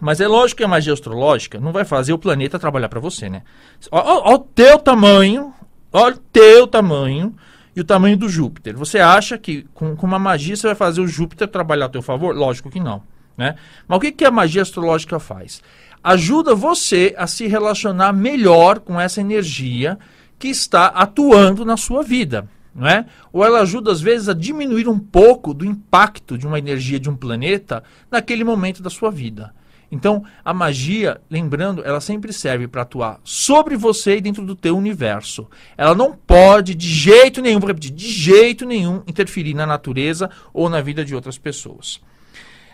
Mas 0.00 0.20
é 0.20 0.28
lógico 0.28 0.58
que 0.58 0.64
a 0.64 0.68
magia 0.68 0.92
astrológica 0.92 1.58
não 1.58 1.72
vai 1.72 1.84
fazer 1.84 2.12
o 2.12 2.18
planeta 2.18 2.58
trabalhar 2.58 2.88
para 2.88 3.00
você, 3.00 3.28
né? 3.28 3.42
Olha 3.90 4.34
o 4.34 4.38
teu 4.38 4.78
tamanho, 4.78 5.54
olha 5.92 6.16
o 6.16 6.18
teu 6.18 6.66
tamanho 6.66 7.34
e 7.74 7.80
o 7.80 7.84
tamanho 7.84 8.16
do 8.16 8.28
Júpiter. 8.28 8.76
Você 8.76 8.98
acha 8.98 9.38
que 9.38 9.66
com, 9.72 9.96
com 9.96 10.06
uma 10.06 10.18
magia 10.18 10.56
você 10.56 10.66
vai 10.66 10.76
fazer 10.76 11.00
o 11.00 11.08
Júpiter 11.08 11.48
trabalhar 11.48 11.86
a 11.86 11.88
teu 11.88 12.02
favor? 12.02 12.36
Lógico 12.36 12.70
que 12.70 12.80
não. 12.80 13.02
Né? 13.36 13.56
Mas 13.88 13.96
o 13.96 14.00
que, 14.00 14.12
que 14.12 14.24
a 14.24 14.30
magia 14.30 14.62
astrológica 14.62 15.18
faz? 15.18 15.62
Ajuda 16.04 16.54
você 16.54 17.14
a 17.16 17.26
se 17.26 17.46
relacionar 17.46 18.12
melhor 18.12 18.78
com 18.78 19.00
essa 19.00 19.22
energia 19.22 19.98
que 20.38 20.48
está 20.48 20.88
atuando 20.88 21.64
na 21.64 21.78
sua 21.78 22.02
vida. 22.02 22.46
Não 22.74 22.86
é? 22.86 23.06
Ou 23.32 23.42
ela 23.42 23.60
ajuda, 23.60 23.90
às 23.90 24.02
vezes, 24.02 24.28
a 24.28 24.34
diminuir 24.34 24.86
um 24.86 24.98
pouco 24.98 25.54
do 25.54 25.64
impacto 25.64 26.36
de 26.36 26.46
uma 26.46 26.58
energia 26.58 27.00
de 27.00 27.08
um 27.08 27.16
planeta 27.16 27.82
naquele 28.10 28.44
momento 28.44 28.82
da 28.82 28.90
sua 28.90 29.10
vida. 29.10 29.54
Então, 29.90 30.24
a 30.44 30.52
magia, 30.52 31.22
lembrando, 31.30 31.82
ela 31.84 32.00
sempre 32.00 32.34
serve 32.34 32.68
para 32.68 32.82
atuar 32.82 33.18
sobre 33.24 33.74
você 33.74 34.16
e 34.16 34.20
dentro 34.20 34.44
do 34.44 34.54
teu 34.54 34.76
universo. 34.76 35.48
Ela 35.74 35.94
não 35.94 36.12
pode, 36.12 36.74
de 36.74 36.88
jeito 36.88 37.40
nenhum, 37.40 37.60
vou 37.60 37.68
repetir, 37.68 37.92
de 37.92 38.10
jeito 38.10 38.66
nenhum, 38.66 39.02
interferir 39.06 39.54
na 39.54 39.64
natureza 39.64 40.28
ou 40.52 40.68
na 40.68 40.82
vida 40.82 41.02
de 41.02 41.14
outras 41.14 41.38
pessoas. 41.38 42.00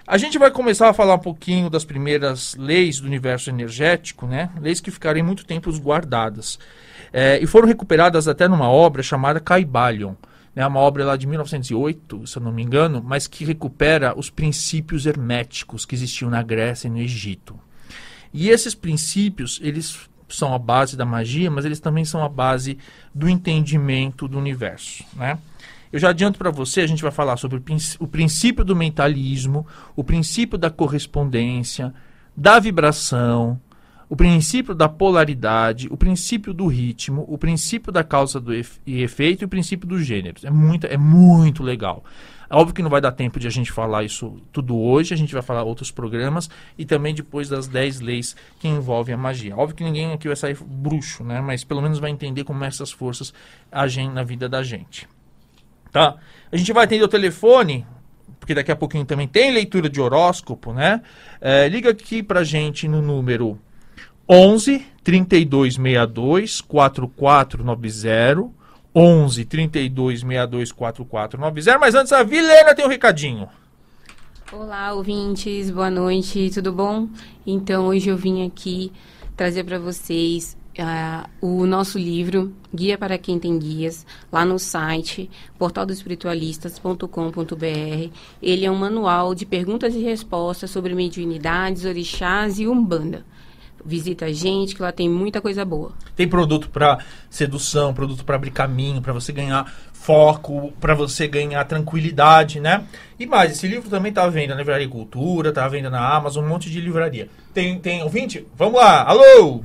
A 0.06 0.18
gente 0.18 0.38
vai 0.38 0.50
começar 0.50 0.88
a 0.88 0.94
falar 0.94 1.14
um 1.14 1.20
pouquinho 1.20 1.70
das 1.70 1.84
primeiras 1.84 2.56
leis 2.56 3.00
do 3.00 3.06
universo 3.06 3.50
energético, 3.50 4.26
né? 4.26 4.50
Leis 4.60 4.80
que 4.80 4.90
ficaram 4.90 5.22
muito 5.22 5.44
tempo 5.44 5.70
guardadas. 5.78 6.58
É, 7.12 7.38
e 7.40 7.46
foram 7.46 7.68
recuperadas 7.68 8.26
até 8.26 8.48
numa 8.48 8.68
obra 8.68 9.02
chamada 9.02 9.40
Caibalion. 9.40 10.14
É 10.54 10.60
né? 10.60 10.66
uma 10.66 10.80
obra 10.80 11.04
lá 11.04 11.16
de 11.16 11.26
1908, 11.26 12.26
se 12.26 12.36
eu 12.36 12.42
não 12.42 12.52
me 12.52 12.62
engano, 12.62 13.02
mas 13.04 13.26
que 13.26 13.44
recupera 13.44 14.18
os 14.18 14.30
princípios 14.30 15.06
herméticos 15.06 15.84
que 15.84 15.94
existiam 15.94 16.30
na 16.30 16.42
Grécia 16.42 16.88
e 16.88 16.90
no 16.90 16.98
Egito. 16.98 17.58
E 18.32 18.48
esses 18.48 18.74
princípios, 18.74 19.60
eles 19.62 20.08
são 20.28 20.54
a 20.54 20.58
base 20.58 20.96
da 20.96 21.04
magia, 21.04 21.50
mas 21.50 21.64
eles 21.64 21.80
também 21.80 22.04
são 22.04 22.24
a 22.24 22.28
base 22.28 22.78
do 23.14 23.28
entendimento 23.28 24.28
do 24.28 24.38
universo, 24.38 25.04
né? 25.14 25.38
Eu 25.92 25.98
já 25.98 26.10
adianto 26.10 26.38
para 26.38 26.50
você, 26.50 26.82
a 26.82 26.86
gente 26.86 27.02
vai 27.02 27.10
falar 27.10 27.36
sobre 27.36 27.60
o 27.98 28.06
princípio 28.06 28.64
do 28.64 28.76
mentalismo, 28.76 29.66
o 29.96 30.04
princípio 30.04 30.56
da 30.56 30.70
correspondência, 30.70 31.92
da 32.36 32.60
vibração, 32.60 33.60
o 34.08 34.16
princípio 34.16 34.74
da 34.74 34.88
polaridade, 34.88 35.88
o 35.90 35.96
princípio 35.96 36.52
do 36.52 36.66
ritmo, 36.66 37.24
o 37.28 37.38
princípio 37.38 37.92
da 37.92 38.02
causa 38.02 38.40
do 38.40 38.52
efe 38.52 38.80
e 38.84 39.02
efeito 39.02 39.42
e 39.42 39.44
o 39.44 39.48
princípio 39.48 39.88
dos 39.88 40.04
gêneros. 40.04 40.44
É 40.44 40.50
muito, 40.50 40.86
é 40.86 40.96
muito 40.96 41.62
legal. 41.62 42.04
É 42.48 42.56
óbvio 42.56 42.74
que 42.74 42.82
não 42.82 42.90
vai 42.90 43.00
dar 43.00 43.12
tempo 43.12 43.38
de 43.38 43.46
a 43.46 43.50
gente 43.50 43.70
falar 43.70 44.02
isso 44.02 44.42
tudo 44.50 44.76
hoje, 44.76 45.14
a 45.14 45.16
gente 45.16 45.32
vai 45.32 45.42
falar 45.42 45.62
outros 45.62 45.92
programas 45.92 46.50
e 46.76 46.84
também 46.84 47.14
depois 47.14 47.48
das 47.48 47.68
10 47.68 48.00
leis 48.00 48.34
que 48.58 48.66
envolvem 48.66 49.14
a 49.14 49.18
magia. 49.18 49.56
Óbvio 49.56 49.76
que 49.76 49.84
ninguém 49.84 50.12
aqui 50.12 50.26
vai 50.26 50.36
sair 50.36 50.56
bruxo, 50.60 51.22
né? 51.22 51.40
mas 51.40 51.62
pelo 51.62 51.80
menos 51.80 52.00
vai 52.00 52.10
entender 52.10 52.42
como 52.42 52.64
essas 52.64 52.90
forças 52.90 53.32
agem 53.70 54.10
na 54.10 54.24
vida 54.24 54.48
da 54.48 54.62
gente. 54.64 55.08
Tá? 55.92 56.16
A 56.50 56.56
gente 56.56 56.72
vai 56.72 56.84
atender 56.84 57.04
o 57.04 57.08
telefone, 57.08 57.86
porque 58.38 58.54
daqui 58.54 58.70
a 58.70 58.76
pouquinho 58.76 59.04
também 59.04 59.28
tem 59.28 59.52
leitura 59.52 59.88
de 59.88 60.00
horóscopo, 60.00 60.72
né? 60.72 61.02
É, 61.40 61.68
liga 61.68 61.90
aqui 61.90 62.22
pra 62.22 62.44
gente 62.44 62.88
no 62.88 63.02
número 63.02 63.58
11 64.28 64.86
3262 65.02 66.60
4490. 66.60 68.60
11 68.94 69.44
3262 69.44 70.72
4490. 70.72 71.78
Mas 71.78 71.94
antes, 71.94 72.12
a 72.12 72.22
Vilena 72.22 72.74
tem 72.74 72.84
um 72.84 72.88
recadinho. 72.88 73.48
Olá, 74.52 74.92
ouvintes, 74.92 75.70
boa 75.70 75.90
noite, 75.90 76.50
tudo 76.52 76.72
bom? 76.72 77.08
Então, 77.46 77.86
hoje 77.86 78.10
eu 78.10 78.16
vim 78.16 78.44
aqui 78.44 78.92
trazer 79.36 79.62
para 79.62 79.78
vocês 79.78 80.56
uh, 80.80 81.28
o 81.40 81.66
nosso 81.66 81.98
livro, 81.98 82.54
Guia 82.74 82.96
para 82.96 83.18
Quem 83.18 83.38
Tem 83.38 83.58
Guias, 83.58 84.06
lá 84.32 84.42
no 84.44 84.58
site 84.58 85.30
portaldoespiritualistas.com.br. 85.58 88.10
Ele 88.42 88.64
é 88.64 88.70
um 88.70 88.76
manual 88.76 89.34
de 89.34 89.44
perguntas 89.44 89.94
e 89.94 90.02
respostas 90.02 90.70
sobre 90.70 90.94
mediunidades, 90.94 91.84
orixás 91.84 92.58
e 92.58 92.66
umbanda. 92.66 93.26
Visita 93.84 94.24
a 94.26 94.32
gente, 94.32 94.74
que 94.74 94.82
lá 94.82 94.92
tem 94.92 95.08
muita 95.08 95.40
coisa 95.40 95.64
boa. 95.64 95.92
Tem 96.14 96.28
produto 96.28 96.68
para 96.68 96.98
sedução, 97.30 97.94
produto 97.94 98.24
para 98.24 98.36
abrir 98.36 98.50
caminho, 98.50 99.00
para 99.00 99.14
você 99.14 99.32
ganhar 99.32 99.72
foco, 99.92 100.72
para 100.80 100.94
você 100.94 101.26
ganhar 101.26 101.64
tranquilidade, 101.64 102.60
né? 102.60 102.84
E 103.18 103.26
mais, 103.26 103.52
esse 103.52 103.66
livro 103.66 103.88
também 103.88 104.12
tá 104.12 104.24
à 104.24 104.28
venda 104.28 104.54
na 104.54 104.60
Livraria 104.60 104.88
Cultura, 104.88 105.52
tá 105.52 105.64
à 105.64 105.68
venda 105.68 105.88
na 105.88 106.14
Amazon, 106.14 106.44
um 106.44 106.48
monte 106.48 106.70
de 106.70 106.78
livraria. 106.80 107.28
Tem, 107.54 107.78
tem 107.78 108.02
ouvinte? 108.02 108.46
Vamos 108.56 108.80
lá, 108.80 109.02
alô! 109.02 109.62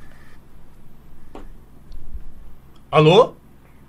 Alô? 2.96 3.34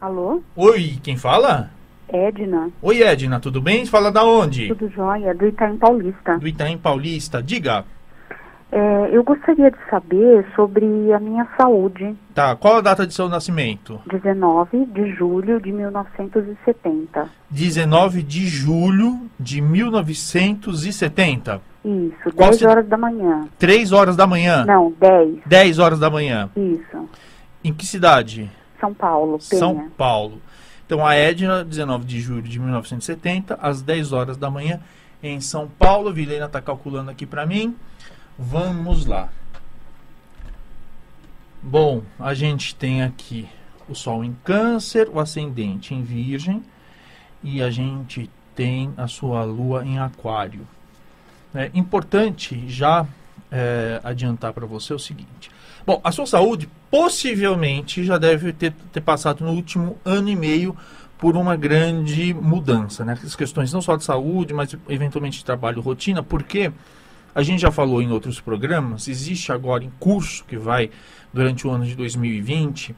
Alô? 0.01 0.43
Oi, 0.57 0.99
quem 1.01 1.17
fala? 1.17 1.71
Edna. 2.09 2.71
Oi, 2.83 3.05
Edna, 3.05 3.39
tudo 3.39 3.61
bem? 3.61 3.87
Fala 3.87 4.11
da 4.11 4.25
onde? 4.25 4.67
Tudo 4.67 4.89
jóia, 4.89 5.33
do 5.33 5.47
Itaim 5.47 5.77
Paulista. 5.77 6.37
Do 6.39 6.49
Itaim 6.49 6.77
Paulista. 6.77 7.41
Diga. 7.41 7.85
É, 8.73 9.11
eu 9.17 9.23
gostaria 9.23 9.71
de 9.71 9.77
saber 9.89 10.45
sobre 10.57 10.85
a 11.13 11.21
minha 11.21 11.47
saúde. 11.57 12.17
Tá, 12.35 12.57
qual 12.57 12.79
a 12.79 12.81
data 12.81 13.07
de 13.07 13.15
seu 13.15 13.29
nascimento? 13.29 14.01
19 14.11 14.87
de 14.87 15.13
julho 15.15 15.61
de 15.61 15.71
1970. 15.71 17.29
19 17.49 18.23
de 18.25 18.45
julho 18.49 19.21
de 19.39 19.61
1970. 19.61 21.61
Isso, 21.85 22.33
Qual 22.35 22.51
10 22.51 22.59
ci- 22.59 22.67
horas 22.67 22.89
da 22.89 22.97
manhã. 22.99 23.47
3 23.57 23.93
horas 23.93 24.17
da 24.17 24.27
manhã. 24.27 24.65
Não, 24.65 24.93
10. 24.99 25.37
10 25.47 25.79
horas 25.79 26.01
da 26.01 26.11
manhã. 26.11 26.51
Isso. 26.57 27.09
Em 27.63 27.73
que 27.73 27.87
cidade? 27.87 28.51
São 28.80 28.95
Paulo, 28.95 29.38
Penha. 29.38 29.59
São 29.59 29.90
Paulo. 29.90 30.40
Então, 30.85 31.04
a 31.04 31.14
Edna, 31.14 31.64
19 31.64 32.04
de 32.04 32.21
julho 32.21 32.42
de 32.42 32.59
1970, 32.59 33.59
às 33.61 33.83
10 33.83 34.12
horas 34.12 34.37
da 34.37 34.50
manhã, 34.50 34.80
em 35.23 35.40
São 35.40 35.68
Paulo. 35.68 36.12
Vilena 36.12 36.47
está 36.47 36.61
calculando 36.61 37.11
aqui 37.11 37.26
para 37.26 37.45
mim. 37.45 37.76
Vamos 38.38 39.06
lá. 39.06 39.28
Bom, 41.62 42.02
a 42.21 42.35
gente 42.35 42.75
tem 42.76 43.02
aqui 43.02 43.49
o 43.88 43.95
Sol 43.95 44.25
em 44.25 44.37
Câncer, 44.45 45.09
o 45.12 45.18
Ascendente 45.18 45.95
em 45.95 46.02
Virgem 46.02 46.62
e 47.42 47.62
a 47.62 47.71
gente 47.71 48.30
tem 48.54 48.92
a 48.97 49.06
sua 49.06 49.45
Lua 49.45 49.85
em 49.85 49.99
Aquário. 49.99 50.66
É 51.54 51.71
importante 51.75 52.68
já 52.68 53.06
é, 53.50 54.00
adiantar 54.04 54.52
para 54.52 54.66
você 54.66 54.92
o 54.92 54.99
seguinte. 54.99 55.50
Bom, 55.87 56.00
a 56.02 56.11
sua 56.12 56.26
saúde 56.26 56.68
possivelmente 56.90 58.05
já 58.05 58.19
deve 58.19 58.52
ter, 58.52 58.73
ter 58.93 59.00
passado 59.00 59.45
no 59.45 59.52
último 59.52 59.99
ano 60.05 60.28
e 60.28 60.37
meio 60.37 60.76
por 61.19 61.37
uma 61.37 61.57
grande 61.57 62.35
mudança, 62.35 63.05
né? 63.05 63.19
As 63.25 63.35
questões 63.35 63.73
não 63.73 63.81
só 63.81 63.97
de 63.97 64.05
saúde, 64.05 64.52
mas 64.52 64.76
eventualmente 64.88 65.38
de 65.38 65.45
trabalho, 65.45 65.81
rotina, 65.81 66.23
porque 66.23 66.71
a 67.35 67.43
gente 67.43 67.61
já 67.61 67.71
falou 67.71 68.02
em 68.02 68.11
outros 68.11 68.40
programas, 68.40 69.09
existe 69.09 69.50
agora 69.50 69.85
em 69.85 69.93
curso 69.99 70.45
que 70.45 70.57
vai 70.57 70.90
durante 71.33 71.66
o 71.66 71.71
ano 71.71 71.85
de 71.85 71.95
2020 71.95 72.95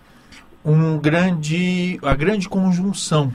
um 0.64 0.98
grande, 0.98 1.98
a 2.02 2.14
grande 2.14 2.48
conjunção, 2.48 3.32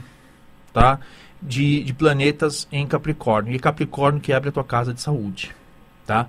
tá? 0.72 0.98
De, 1.42 1.82
de 1.82 1.92
planetas 1.92 2.68
em 2.70 2.86
Capricórnio. 2.86 3.54
E 3.54 3.58
Capricórnio 3.58 4.20
que 4.20 4.32
abre 4.32 4.50
a 4.50 4.52
tua 4.52 4.64
casa 4.64 4.94
de 4.94 5.00
saúde, 5.00 5.54
tá? 6.06 6.28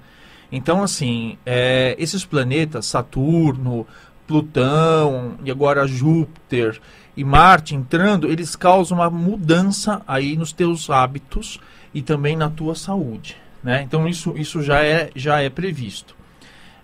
Então, 0.52 0.84
assim, 0.84 1.38
é, 1.46 1.96
esses 2.00 2.26
planetas, 2.26 2.86
Saturno, 2.86 3.86
Plutão 4.28 5.38
e 5.44 5.52
agora 5.52 5.88
Júpiter 5.88 6.80
e 7.16 7.24
Marte 7.24 7.76
entrando, 7.76 8.30
eles 8.30 8.56
causam 8.56 8.98
uma 8.98 9.10
mudança 9.10 10.02
aí 10.08 10.36
nos 10.36 10.52
teus 10.52 10.90
hábitos 10.90 11.60
e 11.94 12.02
também 12.02 12.36
na 12.36 12.50
tua 12.50 12.76
saúde, 12.76 13.38
né? 13.64 13.84
Então 13.84 14.08
isso, 14.08 14.34
isso 14.38 14.62
já 14.62 14.84
é 14.84 15.10
já 15.16 15.42
é 15.42 15.50
previsto. 15.50 16.16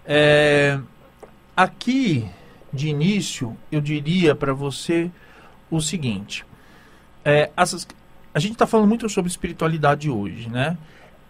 É, 0.06 0.80
aqui 1.56 2.26
de 2.72 2.88
início 2.88 3.58
eu 3.72 3.82
diria 3.82 4.34
para 4.34 4.54
você 4.54 5.12
o 5.70 5.82
seguinte: 5.82 6.46
é, 7.26 7.52
essas, 7.58 7.88
a 8.34 8.40
gente 8.40 8.54
está 8.54 8.66
falando 8.66 8.88
muito 8.88 9.10
sobre 9.10 9.30
espiritualidade 9.30 10.10
hoje, 10.10 10.50
né? 10.50 10.78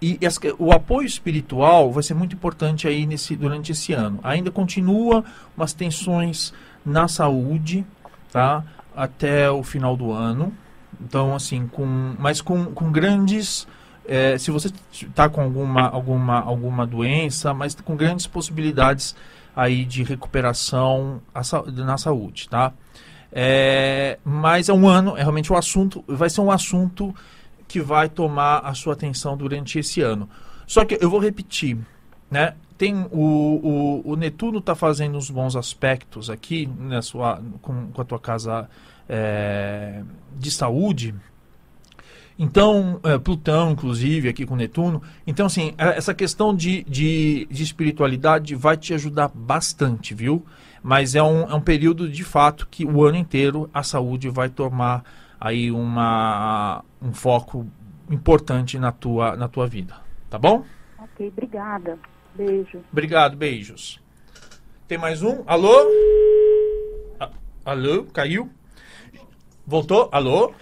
E 0.02 0.18
as, 0.26 0.40
o 0.58 0.72
apoio 0.72 1.06
espiritual 1.06 1.92
vai 1.92 2.02
ser 2.02 2.16
muito 2.16 2.36
importante 2.36 2.88
aí 2.88 3.06
nesse, 3.06 3.36
durante 3.36 3.72
esse 3.72 3.94
ano. 3.94 4.20
Ainda 4.24 4.50
continua 4.50 5.24
umas 5.56 5.74
tensões 5.74 6.52
na 6.84 7.08
saúde, 7.08 7.86
tá? 8.32 8.64
Até 8.96 9.50
o 9.52 9.62
final 9.62 9.96
do 9.96 10.12
ano. 10.12 10.52
Então, 11.00 11.36
assim, 11.36 11.68
com, 11.68 12.16
mas 12.18 12.42
com, 12.42 12.66
com 12.66 12.92
grandes. 12.92 13.68
eh, 14.08 14.38
se 14.40 14.50
você 14.50 14.72
está 14.92 15.30
com 15.30 15.42
alguma, 15.42 15.88
alguma, 15.88 16.40
alguma 16.42 16.88
doença, 16.88 17.54
mas 17.54 17.76
com 17.76 17.96
grandes 17.96 18.26
possibilidades 18.26 19.16
aí 19.56 19.86
de 19.86 20.04
recuperação 20.04 21.22
na 21.68 21.98
saúde, 21.98 22.50
tá? 22.50 22.74
É, 23.32 24.18
mas 24.26 24.68
é 24.68 24.74
um 24.74 24.88
ano, 24.88 25.16
é 25.16 25.22
realmente 25.22 25.54
um 25.54 25.56
assunto, 25.56 26.04
vai 26.08 26.30
ser 26.30 26.42
um 26.42 26.52
assunto 26.52 27.16
que 27.72 27.80
vai 27.80 28.10
tomar 28.10 28.60
a 28.60 28.74
sua 28.74 28.94
atenção 28.94 29.38
durante 29.38 29.80
esse 29.80 30.02
ano. 30.02 30.30
Só 30.68 30.84
que 30.84 30.98
eu 31.00 31.10
vou 31.10 31.22
repetir, 31.22 31.78
né? 32.30 32.54
Tem 32.78 33.08
o, 33.12 34.02
o, 34.04 34.12
o 34.12 34.16
Netuno 34.18 34.58
está 34.58 34.76
fazendo 34.76 35.18
uns 35.18 35.30
bons 35.30 35.56
aspectos 35.56 36.30
aqui 36.30 36.68
na 36.78 37.02
sua, 37.02 37.42
com, 37.62 37.88
com 37.88 38.02
a 38.02 38.04
tua 38.04 38.20
casa 38.20 38.70
é, 39.08 40.04
de 40.38 40.52
saúde. 40.52 41.16
Então, 42.38 43.00
é, 43.04 43.18
Plutão, 43.18 43.72
inclusive, 43.72 44.28
aqui 44.28 44.46
com 44.46 44.56
Netuno. 44.56 45.02
Então, 45.26 45.46
assim, 45.46 45.74
é- 45.78 45.98
essa 45.98 46.14
questão 46.14 46.54
de, 46.54 46.84
de, 46.84 47.48
de 47.50 47.64
espiritualidade 47.64 48.54
vai 48.56 48.76
te 48.76 48.94
ajudar 48.94 49.30
bastante, 49.34 50.14
viu? 50.14 50.44
Mas 50.84 51.16
é 51.16 51.24
um, 51.24 51.44
é 51.50 51.54
um 51.54 51.62
período, 51.62 52.10
de 52.10 52.24
fato, 52.24 52.68
que 52.70 52.84
o 52.84 53.06
ano 53.06 53.18
inteiro 53.18 53.70
a 53.74 53.84
saúde 53.84 54.28
vai 54.28 54.50
tomar 54.50 55.04
aí 55.42 55.72
uma, 55.72 56.84
um 57.02 57.12
foco 57.12 57.66
importante 58.12 58.78
na 58.78 58.92
tua, 58.92 59.36
na 59.36 59.48
tua 59.48 59.66
vida. 59.66 59.96
Tá 60.30 60.38
bom? 60.38 60.64
Ok, 61.00 61.30
obrigada. 61.30 61.98
Beijo. 62.36 62.80
Obrigado, 62.92 63.36
beijos. 63.36 64.00
Tem 64.88 65.00
mais 65.00 65.24
um? 65.24 65.44
Alô? 65.48 65.74
Alô? 67.66 68.04
Caiu? 68.14 68.50
Voltou? 69.66 70.10
Alô? 70.12 70.54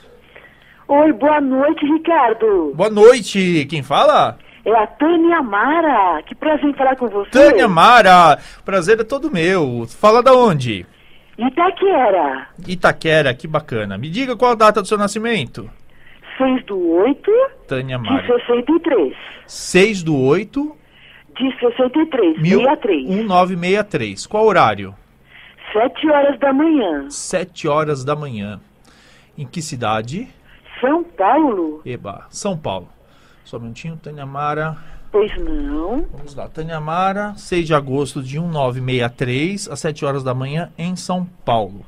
Oi, 0.87 1.13
boa 1.13 1.41
noite, 1.41 1.85
Ricardo. 1.85 2.73
Boa 2.73 2.89
noite. 2.89 3.65
Quem 3.69 3.83
fala? 3.83 4.39
É 4.65 4.71
a 4.71 4.87
Tânia 4.87 5.41
Mara. 5.41 6.21
Que 6.23 6.33
prazer 6.33 6.65
em 6.65 6.73
falar 6.73 6.95
com 6.95 7.07
você. 7.07 7.29
Tânia 7.29 7.67
Mara. 7.67 8.39
Prazer 8.63 8.99
é 8.99 9.03
todo 9.03 9.31
meu. 9.31 9.85
Fala 9.87 10.23
da 10.23 10.33
onde? 10.33 10.85
Itaquera. 11.47 12.47
Itaquera, 12.67 13.33
que 13.33 13.47
bacana. 13.47 13.97
Me 13.97 14.09
diga 14.09 14.35
qual 14.35 14.51
a 14.51 14.55
data 14.55 14.81
do 14.81 14.87
seu 14.87 14.97
nascimento. 14.97 15.69
6 16.37 16.65
do 16.65 16.77
8 16.77 17.31
Tânia 17.67 17.97
de 17.97 18.03
Mara. 18.03 18.25
63. 18.27 19.13
6 19.47 20.03
do 20.03 20.17
8, 20.17 20.75
De 21.37 21.59
63. 21.59 22.35
63. 22.41 23.07
1963. 23.07 24.27
Qual 24.27 24.45
horário? 24.45 24.93
7 25.73 26.09
horas 26.09 26.39
da 26.39 26.51
manhã. 26.51 27.09
7 27.09 27.67
horas 27.67 28.03
da 28.03 28.15
manhã. 28.15 28.59
Em 29.37 29.45
que 29.45 29.61
cidade? 29.61 30.27
São 30.81 31.03
Paulo? 31.03 31.81
Eba, 31.85 32.25
São 32.29 32.57
Paulo. 32.57 32.89
Só 33.45 33.57
um 33.57 33.61
minutinho, 33.61 33.97
Tânia 33.97 34.25
Mara. 34.25 34.77
Pois 35.11 35.35
não. 35.37 36.05
Vamos 36.13 36.35
lá, 36.35 36.47
Tânia 36.47 36.79
Mara, 36.79 37.33
6 37.35 37.65
de 37.65 37.73
agosto 37.73 38.21
de 38.21 38.39
1963, 38.39 39.67
às 39.67 39.79
7 39.79 40.05
horas 40.05 40.23
da 40.23 40.33
manhã, 40.33 40.71
em 40.77 40.95
São 40.95 41.25
Paulo. 41.43 41.85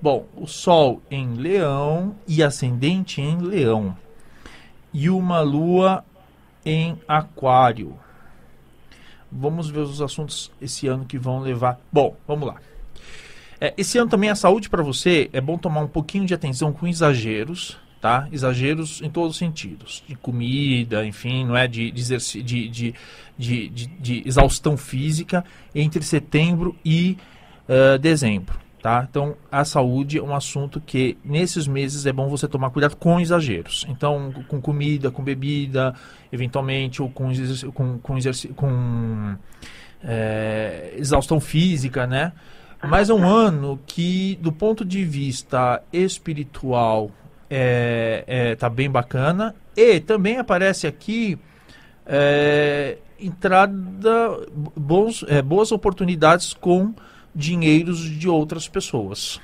Bom, 0.00 0.26
o 0.36 0.46
Sol 0.46 1.02
em 1.10 1.34
Leão 1.34 2.16
e 2.26 2.42
ascendente 2.42 3.20
em 3.20 3.38
Leão. 3.38 3.96
E 4.92 5.10
uma 5.10 5.40
Lua 5.40 6.04
em 6.64 6.98
Aquário. 7.06 7.98
Vamos 9.30 9.68
ver 9.68 9.80
os 9.80 10.00
assuntos 10.00 10.50
esse 10.60 10.86
ano 10.86 11.04
que 11.04 11.18
vão 11.18 11.40
levar. 11.40 11.78
Bom, 11.92 12.16
vamos 12.26 12.48
lá. 12.48 12.56
É, 13.60 13.74
esse 13.76 13.98
ano 13.98 14.10
também 14.10 14.30
a 14.30 14.34
saúde 14.34 14.68
para 14.68 14.82
você 14.82 15.30
é 15.32 15.40
bom 15.40 15.56
tomar 15.56 15.80
um 15.80 15.88
pouquinho 15.88 16.26
de 16.26 16.34
atenção 16.34 16.72
com 16.72 16.86
exageros, 16.86 17.78
tá? 18.00 18.28
Exageros 18.30 19.00
em 19.02 19.10
todos 19.10 19.32
os 19.32 19.36
sentidos, 19.36 20.02
de 20.06 20.14
comida, 20.14 21.04
enfim, 21.04 21.44
não 21.44 21.56
é 21.56 21.66
de 21.66 21.90
de, 21.90 22.42
de, 22.42 22.94
de, 23.38 23.68
de, 23.68 24.22
exaustão 24.26 24.76
física 24.76 25.44
entre 25.74 26.02
setembro 26.02 26.76
e 26.84 27.16
eh, 27.68 27.98
dezembro, 27.98 28.58
tá? 28.82 29.06
Então 29.08 29.36
a 29.50 29.64
saúde 29.64 30.18
é 30.18 30.22
um 30.22 30.34
assunto 30.34 30.80
que 30.80 31.18
nesses 31.24 31.66
meses 31.66 32.06
é 32.06 32.12
bom 32.12 32.28
você 32.28 32.46
tomar 32.46 32.70
cuidado 32.70 32.96
com 32.96 33.18
exageros. 33.18 33.86
Então 33.88 34.32
com 34.46 34.60
comida, 34.60 35.10
com 35.10 35.22
bebida, 35.22 35.94
eventualmente 36.32 37.02
ou 37.02 37.10
com 37.10 37.32
com, 37.74 37.98
com, 37.98 38.18
com 38.54 39.36
eh, 40.04 40.94
exaustão 40.96 41.40
física, 41.40 42.06
né? 42.06 42.32
Mas 42.82 43.10
é 43.10 43.14
um 43.14 43.26
ano 43.26 43.80
que, 43.86 44.38
do 44.40 44.52
ponto 44.52 44.84
de 44.84 45.04
vista 45.04 45.82
espiritual, 45.92 47.10
é, 47.50 48.24
é, 48.26 48.54
tá 48.54 48.68
bem 48.68 48.90
bacana. 48.90 49.54
E 49.76 50.00
também 50.00 50.38
aparece 50.38 50.86
aqui 50.86 51.38
é, 52.06 52.98
entrada, 53.20 54.46
bons, 54.76 55.24
é, 55.28 55.42
boas 55.42 55.72
oportunidades 55.72 56.54
com 56.54 56.94
dinheiros 57.34 57.98
de 58.00 58.28
outras 58.28 58.68
pessoas. 58.68 59.40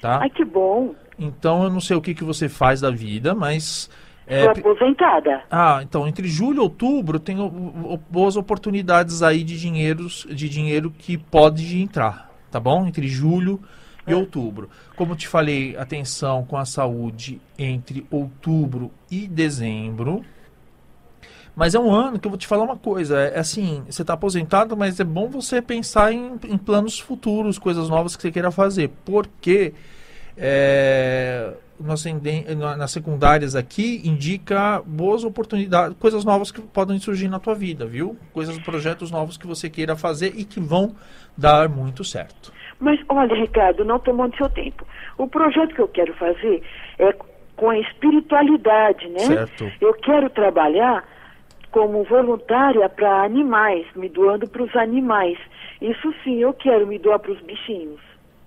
Tá? 0.00 0.20
Ai, 0.20 0.30
que 0.30 0.44
bom. 0.44 0.94
Então 1.18 1.62
eu 1.64 1.70
não 1.70 1.80
sei 1.80 1.96
o 1.96 2.00
que, 2.00 2.14
que 2.14 2.24
você 2.24 2.48
faz 2.48 2.80
da 2.80 2.90
vida, 2.90 3.34
mas. 3.34 3.90
é, 4.26 4.42
Sou 4.42 4.50
aposentada. 4.50 5.44
ah, 5.50 5.80
então 5.82 6.08
entre 6.08 6.26
julho 6.26 6.56
e 6.56 6.60
outubro 6.60 7.20
tem 7.20 7.36
boas 8.10 8.36
oportunidades 8.36 9.22
aí 9.22 9.44
de 9.44 9.58
dinheiros, 9.60 10.26
de 10.30 10.48
dinheiro 10.48 10.90
que 10.90 11.16
pode 11.16 11.80
entrar, 11.80 12.30
tá 12.50 12.58
bom? 12.58 12.86
Entre 12.86 13.06
julho 13.06 13.60
e 13.60 13.81
outubro. 14.08 14.68
Como 14.96 15.14
te 15.14 15.28
falei, 15.28 15.76
atenção 15.76 16.44
com 16.44 16.56
a 16.56 16.64
saúde 16.64 17.40
entre 17.58 18.06
outubro 18.10 18.90
e 19.10 19.26
dezembro. 19.26 20.24
Mas 21.54 21.74
é 21.74 21.78
um 21.78 21.92
ano 21.92 22.18
que 22.18 22.26
eu 22.26 22.30
vou 22.30 22.38
te 22.38 22.46
falar 22.46 22.64
uma 22.64 22.76
coisa. 22.76 23.18
É 23.20 23.38
assim, 23.38 23.82
você 23.86 24.02
está 24.02 24.14
aposentado, 24.14 24.76
mas 24.76 24.98
é 24.98 25.04
bom 25.04 25.28
você 25.28 25.60
pensar 25.60 26.12
em, 26.12 26.38
em, 26.48 26.56
planos 26.56 26.98
futuros, 26.98 27.58
coisas 27.58 27.88
novas 27.88 28.16
que 28.16 28.22
você 28.22 28.32
queira 28.32 28.50
fazer. 28.50 28.90
Porque 29.04 29.74
é, 30.36 31.52
nas 31.78 32.90
secundárias 32.90 33.54
aqui 33.54 34.00
indica 34.04 34.82
boas 34.86 35.24
oportunidades, 35.24 35.96
coisas 35.98 36.24
novas 36.24 36.50
que 36.50 36.60
podem 36.60 36.98
surgir 36.98 37.28
na 37.28 37.38
tua 37.38 37.54
vida, 37.54 37.84
viu? 37.84 38.16
Coisas, 38.32 38.58
projetos 38.58 39.10
novos 39.10 39.36
que 39.36 39.46
você 39.46 39.68
queira 39.68 39.94
fazer 39.94 40.32
e 40.36 40.44
que 40.44 40.58
vão 40.58 40.94
dar 41.36 41.68
muito 41.68 42.02
certo. 42.02 42.52
Mas 42.82 43.00
olha, 43.08 43.34
Ricardo, 43.34 43.84
não 43.84 44.00
tomando 44.00 44.36
seu 44.36 44.50
tempo. 44.50 44.84
O 45.16 45.28
projeto 45.28 45.72
que 45.72 45.80
eu 45.80 45.86
quero 45.86 46.12
fazer 46.14 46.62
é 46.98 47.14
com 47.56 47.70
a 47.70 47.78
espiritualidade, 47.78 49.08
né? 49.08 49.20
Certo. 49.20 49.70
Eu 49.80 49.94
quero 49.94 50.28
trabalhar 50.28 51.04
como 51.70 52.02
voluntária 52.02 52.88
para 52.88 53.22
animais, 53.22 53.86
me 53.94 54.08
doando 54.08 54.48
para 54.48 54.64
os 54.64 54.74
animais. 54.74 55.38
Isso 55.80 56.12
sim, 56.24 56.40
eu 56.40 56.52
quero 56.52 56.86
me 56.86 56.98
doar 56.98 57.20
para 57.20 57.30
os 57.30 57.40
bichinhos. 57.40 58.00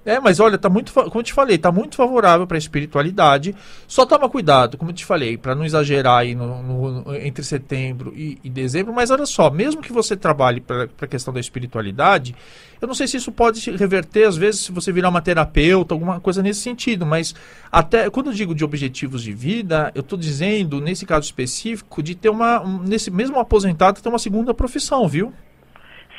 É, 0.05 0.19
mas 0.19 0.39
olha, 0.39 0.55
tá 0.55 0.69
muito, 0.69 0.93
como 0.93 1.19
eu 1.19 1.23
te 1.23 1.33
falei, 1.33 1.57
tá 1.57 1.71
muito 1.71 1.95
favorável 1.95 2.45
para 2.45 2.57
a 2.57 2.59
espiritualidade. 2.59 3.55
Só 3.87 4.05
toma 4.05 4.29
cuidado, 4.29 4.77
como 4.77 4.91
eu 4.91 4.95
te 4.95 5.03
falei, 5.03 5.35
para 5.35 5.55
não 5.55 5.65
exagerar 5.65 6.19
aí 6.19 6.35
no, 6.35 6.61
no, 6.61 7.15
entre 7.15 7.43
setembro 7.43 8.13
e, 8.15 8.37
e, 8.43 8.49
dezembro. 8.49 8.93
Mas 8.93 9.09
olha 9.09 9.25
só, 9.25 9.49
mesmo 9.49 9.81
que 9.81 9.91
você 9.91 10.15
trabalhe 10.15 10.61
para 10.61 10.87
a 11.01 11.07
questão 11.07 11.33
da 11.33 11.39
espiritualidade, 11.39 12.35
eu 12.79 12.87
não 12.87 12.93
sei 12.93 13.07
se 13.07 13.17
isso 13.17 13.31
pode 13.31 13.59
se 13.59 13.71
reverter, 13.71 14.27
às 14.27 14.37
vezes, 14.37 14.61
se 14.61 14.71
você 14.71 14.91
virar 14.91 15.09
uma 15.09 15.21
terapeuta, 15.21 15.95
alguma 15.95 16.19
coisa 16.19 16.43
nesse 16.43 16.59
sentido. 16.59 17.03
Mas 17.03 17.33
até 17.71 18.07
quando 18.11 18.27
eu 18.27 18.33
digo 18.33 18.53
de 18.53 18.63
objetivos 18.63 19.23
de 19.23 19.33
vida, 19.33 19.91
eu 19.95 20.01
estou 20.01 20.19
dizendo, 20.19 20.79
nesse 20.79 21.07
caso 21.07 21.25
específico, 21.25 22.03
de 22.03 22.13
ter 22.13 22.29
uma, 22.29 22.63
nesse 22.85 23.09
mesmo 23.09 23.39
aposentado, 23.39 23.99
ter 23.99 24.09
uma 24.09 24.19
segunda 24.19 24.53
profissão, 24.53 25.07
viu? 25.07 25.33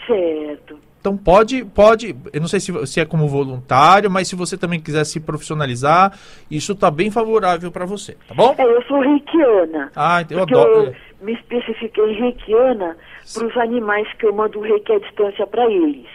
Certo. 0.09 0.86
Então 1.01 1.17
pode, 1.17 1.65
pode, 1.65 2.17
eu 2.33 2.41
não 2.41 2.49
sei 2.49 2.59
se, 2.59 2.87
se 2.87 3.01
é 3.01 3.05
como 3.05 3.29
voluntário, 3.29 4.11
mas 4.11 4.29
se 4.29 4.35
você 4.35 4.59
também 4.59 4.81
quiser 4.81 5.05
se 5.05 5.21
profissionalizar, 5.21 6.19
isso 6.51 6.73
está 6.73 6.91
bem 6.91 7.11
favorável 7.11 7.71
para 7.71 7.87
você, 7.87 8.17
tá 8.27 8.35
bom? 8.35 8.55
É, 8.59 8.65
eu 8.65 8.83
sou 8.83 9.01
reikiana. 9.01 9.93
Ah, 9.95 10.25
eu 10.29 10.43
adoro. 10.43 10.87
Eu 10.87 10.95
me 11.21 11.33
especifiquei 11.35 12.13
reikiana 12.19 12.97
para 13.33 13.47
os 13.47 13.57
animais 13.57 14.13
que 14.15 14.27
eu 14.27 14.35
mando 14.35 14.59
o 14.59 14.63
reiki 14.63 14.93
à 14.93 14.99
distância 14.99 15.47
para 15.47 15.71
eles. 15.71 16.07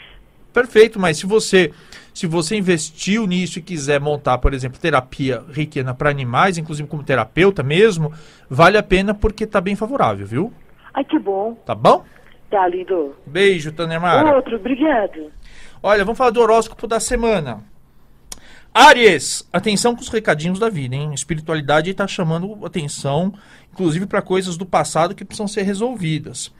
Perfeito, 0.54 1.00
mas 1.00 1.17
se 1.17 1.26
você 1.26 1.72
se 2.13 2.28
você 2.28 2.58
investiu 2.58 3.26
nisso 3.26 3.60
e 3.60 3.62
quiser 3.62 4.00
montar, 4.00 4.38
por 4.38 4.54
exemplo, 4.54 4.80
terapia 4.80 5.44
reikiana 5.50 5.94
para 5.94 6.10
animais, 6.10 6.58
inclusive 6.58 6.88
como 6.88 7.04
terapeuta 7.04 7.63
mesmo, 7.63 8.12
vale 8.50 8.78
a 8.78 8.84
pena 8.84 9.13
porque 9.13 9.46
está 9.46 9.62
bem 9.62 9.76
favorável, 9.76 10.26
viu? 10.26 10.54
Ai, 10.94 11.06
que 11.06 11.17
bom. 11.17 11.56
Tá 11.65 11.74
bom? 11.74 12.04
Tá, 12.51 12.67
lindo. 12.67 13.15
Beijo, 13.25 13.71
Tanemara. 13.71 14.35
Outro, 14.35 14.57
obrigado. 14.57 15.31
Olha, 15.81 16.03
vamos 16.03 16.17
falar 16.17 16.31
do 16.31 16.41
horóscopo 16.41 16.85
da 16.85 16.99
semana. 16.99 17.63
Aries, 18.73 19.47
atenção 19.53 19.95
com 19.95 20.01
os 20.01 20.09
recadinhos 20.09 20.59
da 20.59 20.69
vida, 20.69 20.93
hein? 20.93 21.13
Espiritualidade 21.13 21.89
está 21.89 22.05
chamando 22.05 22.65
atenção, 22.65 23.33
inclusive 23.71 24.05
para 24.05 24.21
coisas 24.21 24.57
do 24.57 24.65
passado 24.65 25.15
que 25.15 25.23
precisam 25.23 25.47
ser 25.47 25.61
resolvidas. 25.61 26.53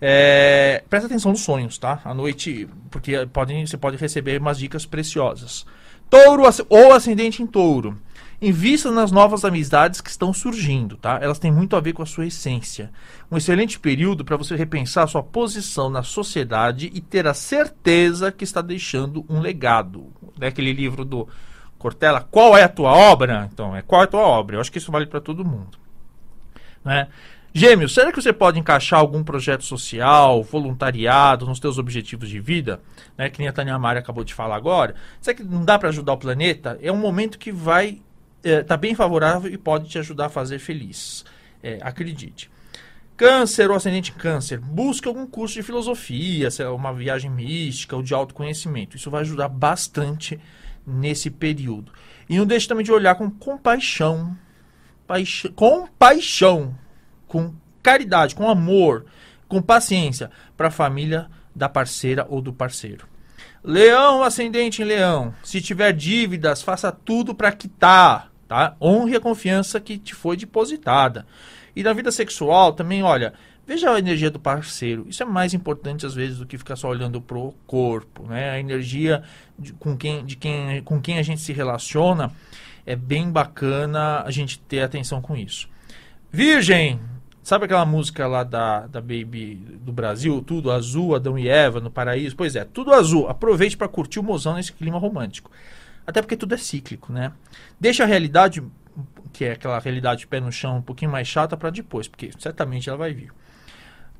É, 0.00 0.84
presta 0.88 1.06
atenção 1.06 1.32
nos 1.32 1.40
sonhos, 1.40 1.76
tá? 1.76 2.00
À 2.04 2.14
noite, 2.14 2.68
porque 2.88 3.26
podem, 3.26 3.66
você 3.66 3.76
pode 3.76 3.96
receber 3.96 4.40
umas 4.40 4.58
dicas 4.58 4.86
preciosas. 4.86 5.66
Touro 6.08 6.44
ou 6.68 6.92
ascendente 6.92 7.42
em 7.42 7.46
touro. 7.48 7.98
Invista 8.44 8.90
nas 8.90 9.12
novas 9.12 9.44
amizades 9.44 10.00
que 10.00 10.10
estão 10.10 10.32
surgindo, 10.32 10.96
tá? 10.96 11.16
Elas 11.22 11.38
têm 11.38 11.52
muito 11.52 11.76
a 11.76 11.80
ver 11.80 11.92
com 11.92 12.02
a 12.02 12.06
sua 12.06 12.26
essência. 12.26 12.90
Um 13.30 13.36
excelente 13.36 13.78
período 13.78 14.24
para 14.24 14.36
você 14.36 14.56
repensar 14.56 15.06
sua 15.06 15.22
posição 15.22 15.88
na 15.88 16.02
sociedade 16.02 16.90
e 16.92 17.00
ter 17.00 17.24
a 17.28 17.34
certeza 17.34 18.32
que 18.32 18.42
está 18.42 18.60
deixando 18.60 19.24
um 19.28 19.38
legado. 19.38 20.12
Né? 20.36 20.48
Aquele 20.48 20.72
livro 20.72 21.04
do 21.04 21.28
Cortella, 21.78 22.26
qual 22.28 22.58
é 22.58 22.64
a 22.64 22.68
tua 22.68 22.90
obra? 22.90 23.48
Então, 23.52 23.76
é 23.76 23.80
qual 23.80 24.00
é 24.00 24.04
a 24.06 24.08
tua 24.08 24.22
obra? 24.22 24.56
Eu 24.56 24.60
acho 24.60 24.72
que 24.72 24.78
isso 24.78 24.90
vale 24.90 25.06
para 25.06 25.20
todo 25.20 25.44
mundo. 25.44 25.78
Né? 26.84 27.06
Gêmeos, 27.54 27.94
será 27.94 28.10
que 28.10 28.20
você 28.20 28.32
pode 28.32 28.58
encaixar 28.58 28.98
algum 28.98 29.22
projeto 29.22 29.62
social, 29.62 30.42
voluntariado 30.42 31.46
nos 31.46 31.60
seus 31.60 31.78
objetivos 31.78 32.28
de 32.28 32.40
vida? 32.40 32.80
Né, 33.16 33.30
que 33.30 33.38
nem 33.38 33.46
a 33.46 33.52
Tânia 33.52 33.78
Mari 33.78 34.00
acabou 34.00 34.24
de 34.24 34.34
falar 34.34 34.56
agora. 34.56 34.96
Será 35.20 35.36
que 35.36 35.44
não 35.44 35.64
dá 35.64 35.78
para 35.78 35.90
ajudar 35.90 36.14
o 36.14 36.18
planeta? 36.18 36.76
É 36.82 36.90
um 36.90 36.96
momento 36.96 37.38
que 37.38 37.52
vai 37.52 38.00
está 38.42 38.50
é, 38.50 38.62
tá 38.62 38.76
bem 38.76 38.94
favorável 38.94 39.52
e 39.52 39.56
pode 39.56 39.88
te 39.88 39.98
ajudar 39.98 40.26
a 40.26 40.30
fazer 40.30 40.58
feliz. 40.58 41.24
É, 41.62 41.78
acredite. 41.80 42.50
Câncer 43.16 43.70
ou 43.70 43.76
ascendente 43.76 44.10
câncer, 44.12 44.58
busque 44.58 45.06
algum 45.06 45.26
curso 45.26 45.54
de 45.54 45.62
filosofia, 45.62 46.48
uma 46.74 46.92
viagem 46.92 47.30
mística 47.30 47.94
ou 47.94 48.02
de 48.02 48.12
autoconhecimento. 48.12 48.96
Isso 48.96 49.10
vai 49.10 49.20
ajudar 49.20 49.48
bastante 49.48 50.40
nesse 50.84 51.30
período. 51.30 51.92
E 52.28 52.36
não 52.36 52.46
deixe 52.46 52.66
também 52.66 52.84
de 52.84 52.90
olhar 52.90 53.14
com 53.14 53.30
compaixão, 53.30 54.36
paixão, 55.06 55.52
com 55.52 55.86
paixão, 55.86 56.76
com 57.28 57.54
caridade, 57.82 58.34
com 58.34 58.48
amor, 58.48 59.06
com 59.46 59.62
paciência 59.62 60.30
para 60.56 60.68
a 60.68 60.72
família 60.72 61.28
da 61.54 61.68
parceira 61.68 62.26
ou 62.28 62.40
do 62.40 62.52
parceiro. 62.52 63.06
Leão 63.62 64.24
ascendente 64.24 64.82
em 64.82 64.84
leão, 64.84 65.32
se 65.44 65.60
tiver 65.60 65.92
dívidas, 65.92 66.62
faça 66.62 66.90
tudo 66.90 67.34
para 67.34 67.52
quitar 67.52 68.31
tá? 68.52 68.76
Honre 68.78 69.16
a 69.16 69.20
confiança 69.20 69.80
que 69.80 69.96
te 69.96 70.14
foi 70.14 70.36
depositada. 70.36 71.26
E 71.74 71.82
na 71.82 71.94
vida 71.94 72.12
sexual 72.12 72.74
também, 72.74 73.02
olha, 73.02 73.32
veja 73.66 73.90
a 73.90 73.98
energia 73.98 74.30
do 74.30 74.38
parceiro. 74.38 75.06
Isso 75.08 75.22
é 75.22 75.26
mais 75.26 75.54
importante 75.54 76.04
às 76.04 76.14
vezes 76.14 76.36
do 76.36 76.44
que 76.44 76.58
ficar 76.58 76.76
só 76.76 76.90
olhando 76.90 77.18
pro 77.18 77.54
corpo, 77.66 78.26
né? 78.26 78.50
A 78.50 78.60
energia 78.60 79.22
de, 79.58 79.72
com 79.72 79.96
quem, 79.96 80.22
de 80.26 80.36
quem, 80.36 80.82
com 80.82 81.00
quem 81.00 81.18
a 81.18 81.22
gente 81.22 81.40
se 81.40 81.50
relaciona 81.50 82.30
é 82.84 82.94
bem 82.94 83.30
bacana 83.30 84.22
a 84.22 84.30
gente 84.30 84.58
ter 84.58 84.82
atenção 84.82 85.22
com 85.22 85.34
isso. 85.34 85.66
Virgem, 86.30 87.00
sabe 87.42 87.64
aquela 87.64 87.86
música 87.86 88.26
lá 88.26 88.44
da, 88.44 88.86
da 88.86 89.00
Baby 89.00 89.54
do 89.80 89.94
Brasil, 89.94 90.42
tudo 90.42 90.70
azul, 90.70 91.14
Adão 91.14 91.38
e 91.38 91.48
Eva 91.48 91.80
no 91.80 91.90
paraíso? 91.90 92.36
Pois 92.36 92.54
é, 92.54 92.66
tudo 92.66 92.92
azul. 92.92 93.28
Aproveite 93.28 93.78
para 93.78 93.88
curtir 93.88 94.18
o 94.18 94.22
mozão 94.22 94.56
nesse 94.56 94.74
clima 94.74 94.98
romântico. 94.98 95.50
Até 96.06 96.20
porque 96.20 96.36
tudo 96.36 96.54
é 96.54 96.58
cíclico, 96.58 97.12
né? 97.12 97.32
Deixa 97.78 98.04
a 98.04 98.06
realidade, 98.06 98.62
que 99.32 99.44
é 99.44 99.52
aquela 99.52 99.78
realidade 99.78 100.26
pé 100.26 100.40
no 100.40 100.50
chão, 100.50 100.78
um 100.78 100.82
pouquinho 100.82 101.10
mais 101.10 101.28
chata 101.28 101.56
para 101.56 101.70
depois, 101.70 102.08
porque 102.08 102.30
certamente 102.38 102.88
ela 102.88 102.98
vai 102.98 103.12
vir. 103.12 103.32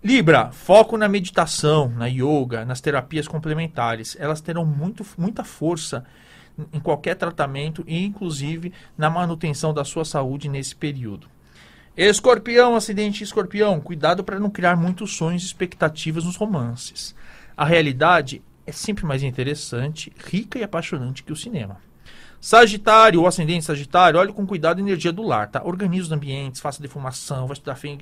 Libra, 0.02 0.50
foco 0.50 0.96
na 0.96 1.08
meditação, 1.08 1.88
na 1.88 2.06
yoga, 2.06 2.64
nas 2.64 2.80
terapias 2.80 3.28
complementares. 3.28 4.16
Elas 4.18 4.40
terão 4.40 4.64
muito, 4.64 5.06
muita 5.16 5.44
força 5.44 6.04
em 6.72 6.80
qualquer 6.80 7.14
tratamento 7.14 7.84
e, 7.86 8.04
inclusive, 8.04 8.72
na 8.98 9.08
manutenção 9.08 9.72
da 9.72 9.84
sua 9.84 10.04
saúde 10.04 10.48
nesse 10.48 10.74
período. 10.74 11.28
Escorpião, 11.96 12.74
acidente 12.74 13.22
escorpião, 13.22 13.80
cuidado 13.80 14.24
para 14.24 14.40
não 14.40 14.50
criar 14.50 14.76
muitos 14.76 15.14
sonhos 15.14 15.42
e 15.42 15.46
expectativas 15.46 16.24
nos 16.24 16.36
romances. 16.36 17.14
A 17.56 17.64
realidade 17.64 18.42
é 18.66 18.72
sempre 18.72 19.04
mais 19.04 19.22
interessante, 19.22 20.12
rica 20.24 20.58
e 20.58 20.62
apaixonante 20.62 21.22
que 21.22 21.32
o 21.32 21.36
cinema. 21.36 21.78
Sagitário, 22.40 23.20
ou 23.20 23.26
ascendente 23.28 23.64
Sagitário, 23.64 24.18
olhe 24.18 24.32
com 24.32 24.44
cuidado 24.44 24.78
a 24.78 24.80
energia 24.80 25.12
do 25.12 25.22
lar, 25.22 25.48
tá? 25.48 25.62
Organize 25.64 26.02
os 26.02 26.10
ambientes, 26.10 26.60
faça 26.60 26.82
defumação, 26.82 27.46
vai 27.46 27.54
estudar 27.54 27.76
feng, 27.76 27.98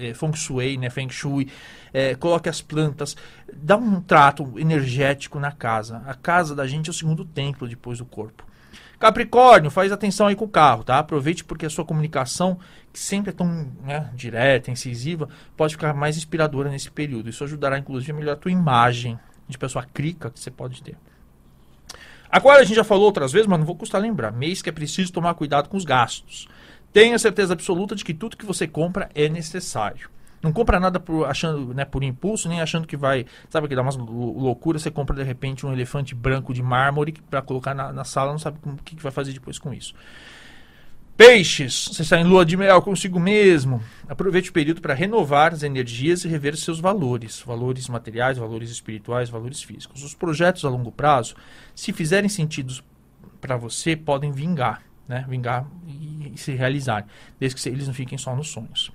eh, 0.00 0.12
feng 0.12 0.34
shui, 0.34 0.76
né? 0.76 0.90
Feng 0.90 1.08
shui, 1.08 1.48
é, 1.92 2.16
coloque 2.16 2.48
as 2.48 2.60
plantas, 2.60 3.16
dá 3.52 3.76
um 3.76 4.00
trato 4.00 4.58
energético 4.58 5.38
na 5.38 5.52
casa. 5.52 6.02
A 6.04 6.14
casa 6.14 6.52
da 6.52 6.66
gente 6.66 6.88
é 6.88 6.90
o 6.90 6.94
segundo 6.94 7.24
templo 7.24 7.68
depois 7.68 7.98
do 7.98 8.04
corpo. 8.04 8.44
Capricórnio, 8.98 9.70
faz 9.70 9.92
atenção 9.92 10.26
aí 10.26 10.34
com 10.34 10.46
o 10.46 10.48
carro, 10.48 10.82
tá? 10.82 10.98
Aproveite 10.98 11.44
porque 11.44 11.66
a 11.66 11.70
sua 11.70 11.84
comunicação, 11.84 12.58
que 12.92 12.98
sempre 12.98 13.30
é 13.30 13.32
tão 13.32 13.70
né, 13.84 14.10
direta, 14.14 14.68
incisiva, 14.68 15.28
pode 15.56 15.74
ficar 15.74 15.94
mais 15.94 16.16
inspiradora 16.16 16.68
nesse 16.70 16.90
período. 16.90 17.30
Isso 17.30 17.44
ajudará, 17.44 17.78
inclusive, 17.78 18.10
a 18.10 18.14
melhorar 18.16 18.32
a 18.32 18.40
tua 18.40 18.50
imagem 18.50 19.16
de 19.48 19.58
pessoa 19.58 19.84
crica 19.84 20.30
que 20.30 20.40
você 20.40 20.50
pode 20.50 20.82
ter. 20.82 20.96
Agora 22.30 22.60
a 22.60 22.64
gente 22.64 22.76
já 22.76 22.84
falou 22.84 23.04
outras 23.04 23.32
vezes, 23.32 23.46
mas 23.46 23.58
não 23.58 23.66
vou 23.66 23.76
custar 23.76 24.00
lembrar. 24.00 24.32
Mês 24.32 24.60
que 24.60 24.68
é 24.68 24.72
preciso 24.72 25.12
tomar 25.12 25.34
cuidado 25.34 25.68
com 25.68 25.76
os 25.76 25.84
gastos. 25.84 26.48
Tenha 26.92 27.18
certeza 27.18 27.52
absoluta 27.52 27.94
de 27.94 28.04
que 28.04 28.14
tudo 28.14 28.36
que 28.36 28.46
você 28.46 28.66
compra 28.66 29.08
é 29.14 29.28
necessário. 29.28 30.10
Não 30.42 30.52
compra 30.52 30.78
nada 30.78 31.00
por, 31.00 31.24
achando, 31.24 31.74
né, 31.74 31.84
por 31.84 32.02
impulso, 32.02 32.48
nem 32.48 32.60
achando 32.60 32.86
que 32.86 32.96
vai. 32.96 33.26
Sabe 33.48 33.68
que 33.68 33.74
dá 33.74 33.82
umas 33.82 33.96
loucuras, 33.96 34.82
você 34.82 34.90
compra 34.90 35.16
de 35.16 35.22
repente 35.22 35.66
um 35.66 35.72
elefante 35.72 36.14
branco 36.14 36.52
de 36.52 36.62
mármore 36.62 37.14
para 37.30 37.42
colocar 37.42 37.74
na, 37.74 37.92
na, 37.92 38.04
sala, 38.04 38.32
não 38.32 38.38
sabe 38.38 38.58
o 38.64 38.76
que, 38.76 38.96
que 38.96 39.02
vai 39.02 39.12
fazer 39.12 39.32
depois 39.32 39.58
com 39.58 39.72
isso. 39.72 39.94
Peixes, 41.16 41.88
você 41.90 42.02
está 42.02 42.20
em 42.20 42.24
lua 42.24 42.44
de 42.44 42.58
mel 42.58 42.82
consigo 42.82 43.18
mesmo. 43.18 43.82
Aproveite 44.06 44.50
o 44.50 44.52
período 44.52 44.82
para 44.82 44.92
renovar 44.92 45.54
as 45.54 45.62
energias 45.62 46.24
e 46.24 46.28
rever 46.28 46.54
seus 46.56 46.78
valores, 46.78 47.40
valores 47.40 47.88
materiais, 47.88 48.36
valores 48.36 48.70
espirituais, 48.70 49.30
valores 49.30 49.62
físicos. 49.62 50.04
Os 50.04 50.14
projetos 50.14 50.62
a 50.66 50.68
longo 50.68 50.92
prazo, 50.92 51.34
se 51.74 51.90
fizerem 51.90 52.28
sentido 52.28 52.82
para 53.40 53.56
você 53.56 53.96
podem 53.96 54.30
vingar, 54.30 54.82
né? 55.08 55.24
Vingar 55.26 55.66
e, 55.86 56.32
e 56.34 56.38
se 56.38 56.52
realizar, 56.52 57.06
desde 57.40 57.62
que 57.62 57.68
eles 57.70 57.86
não 57.86 57.94
fiquem 57.94 58.18
só 58.18 58.36
nos 58.36 58.48
sonhos. 58.48 58.92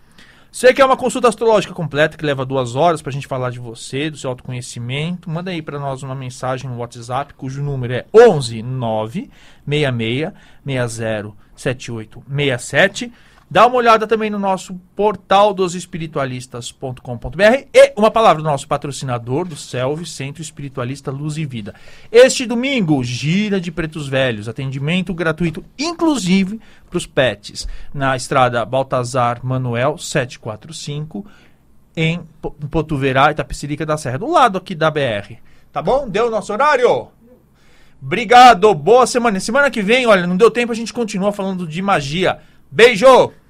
Você 0.51 0.73
quer 0.73 0.83
uma 0.83 0.97
consulta 0.97 1.29
astrológica 1.29 1.73
completa 1.73 2.17
que 2.17 2.25
leva 2.25 2.45
duas 2.45 2.75
horas 2.75 3.01
para 3.01 3.09
a 3.09 3.13
gente 3.13 3.25
falar 3.25 3.51
de 3.51 3.59
você, 3.59 4.09
do 4.09 4.17
seu 4.17 4.29
autoconhecimento? 4.29 5.29
Manda 5.29 5.49
aí 5.49 5.61
para 5.61 5.79
nós 5.79 6.03
uma 6.03 6.13
mensagem 6.13 6.69
no 6.69 6.75
WhatsApp, 6.79 7.33
cujo 7.35 7.63
número 7.63 7.93
é 7.93 8.05
11 8.13 8.61
9 8.61 9.29
66 9.65 10.33
60 10.65 11.33
78 11.55 12.23
67. 12.27 13.13
Dá 13.51 13.67
uma 13.67 13.75
olhada 13.75 14.07
também 14.07 14.29
no 14.29 14.39
nosso 14.39 14.75
portal 14.95 15.53
dos 15.53 15.75
espiritualistas.com.br 15.75 17.67
e 17.73 17.93
uma 17.97 18.09
palavra 18.09 18.41
do 18.41 18.47
nosso 18.47 18.65
patrocinador 18.65 19.45
do 19.45 19.57
Selvi, 19.57 20.05
Centro 20.05 20.41
Espiritualista 20.41 21.11
Luz 21.11 21.35
e 21.35 21.45
Vida. 21.45 21.75
Este 22.09 22.45
domingo, 22.45 23.03
gira 23.03 23.59
de 23.59 23.69
pretos 23.69 24.07
velhos, 24.07 24.47
atendimento 24.47 25.13
gratuito, 25.13 25.65
inclusive 25.77 26.61
para 26.89 26.97
os 26.97 27.05
pets, 27.05 27.67
na 27.93 28.15
estrada 28.15 28.63
Baltazar 28.63 29.45
Manuel 29.45 29.97
745, 29.97 31.25
em 31.93 32.21
Potuverá, 32.69 33.31
Itapecerica 33.31 33.85
da 33.85 33.97
Serra, 33.97 34.19
do 34.19 34.31
lado 34.31 34.59
aqui 34.59 34.73
da 34.73 34.89
BR. 34.89 35.35
Tá 35.73 35.81
bom? 35.81 36.07
Deu 36.07 36.27
o 36.27 36.31
nosso 36.31 36.53
horário? 36.53 37.09
Obrigado, 38.01 38.73
boa 38.73 39.05
semana. 39.05 39.41
Semana 39.41 39.69
que 39.69 39.81
vem, 39.81 40.07
olha, 40.07 40.25
não 40.25 40.37
deu 40.37 40.49
tempo, 40.49 40.71
a 40.71 40.75
gente 40.75 40.93
continua 40.93 41.33
falando 41.33 41.67
de 41.67 41.81
magia. 41.81 42.39
Beijo! 42.71 43.40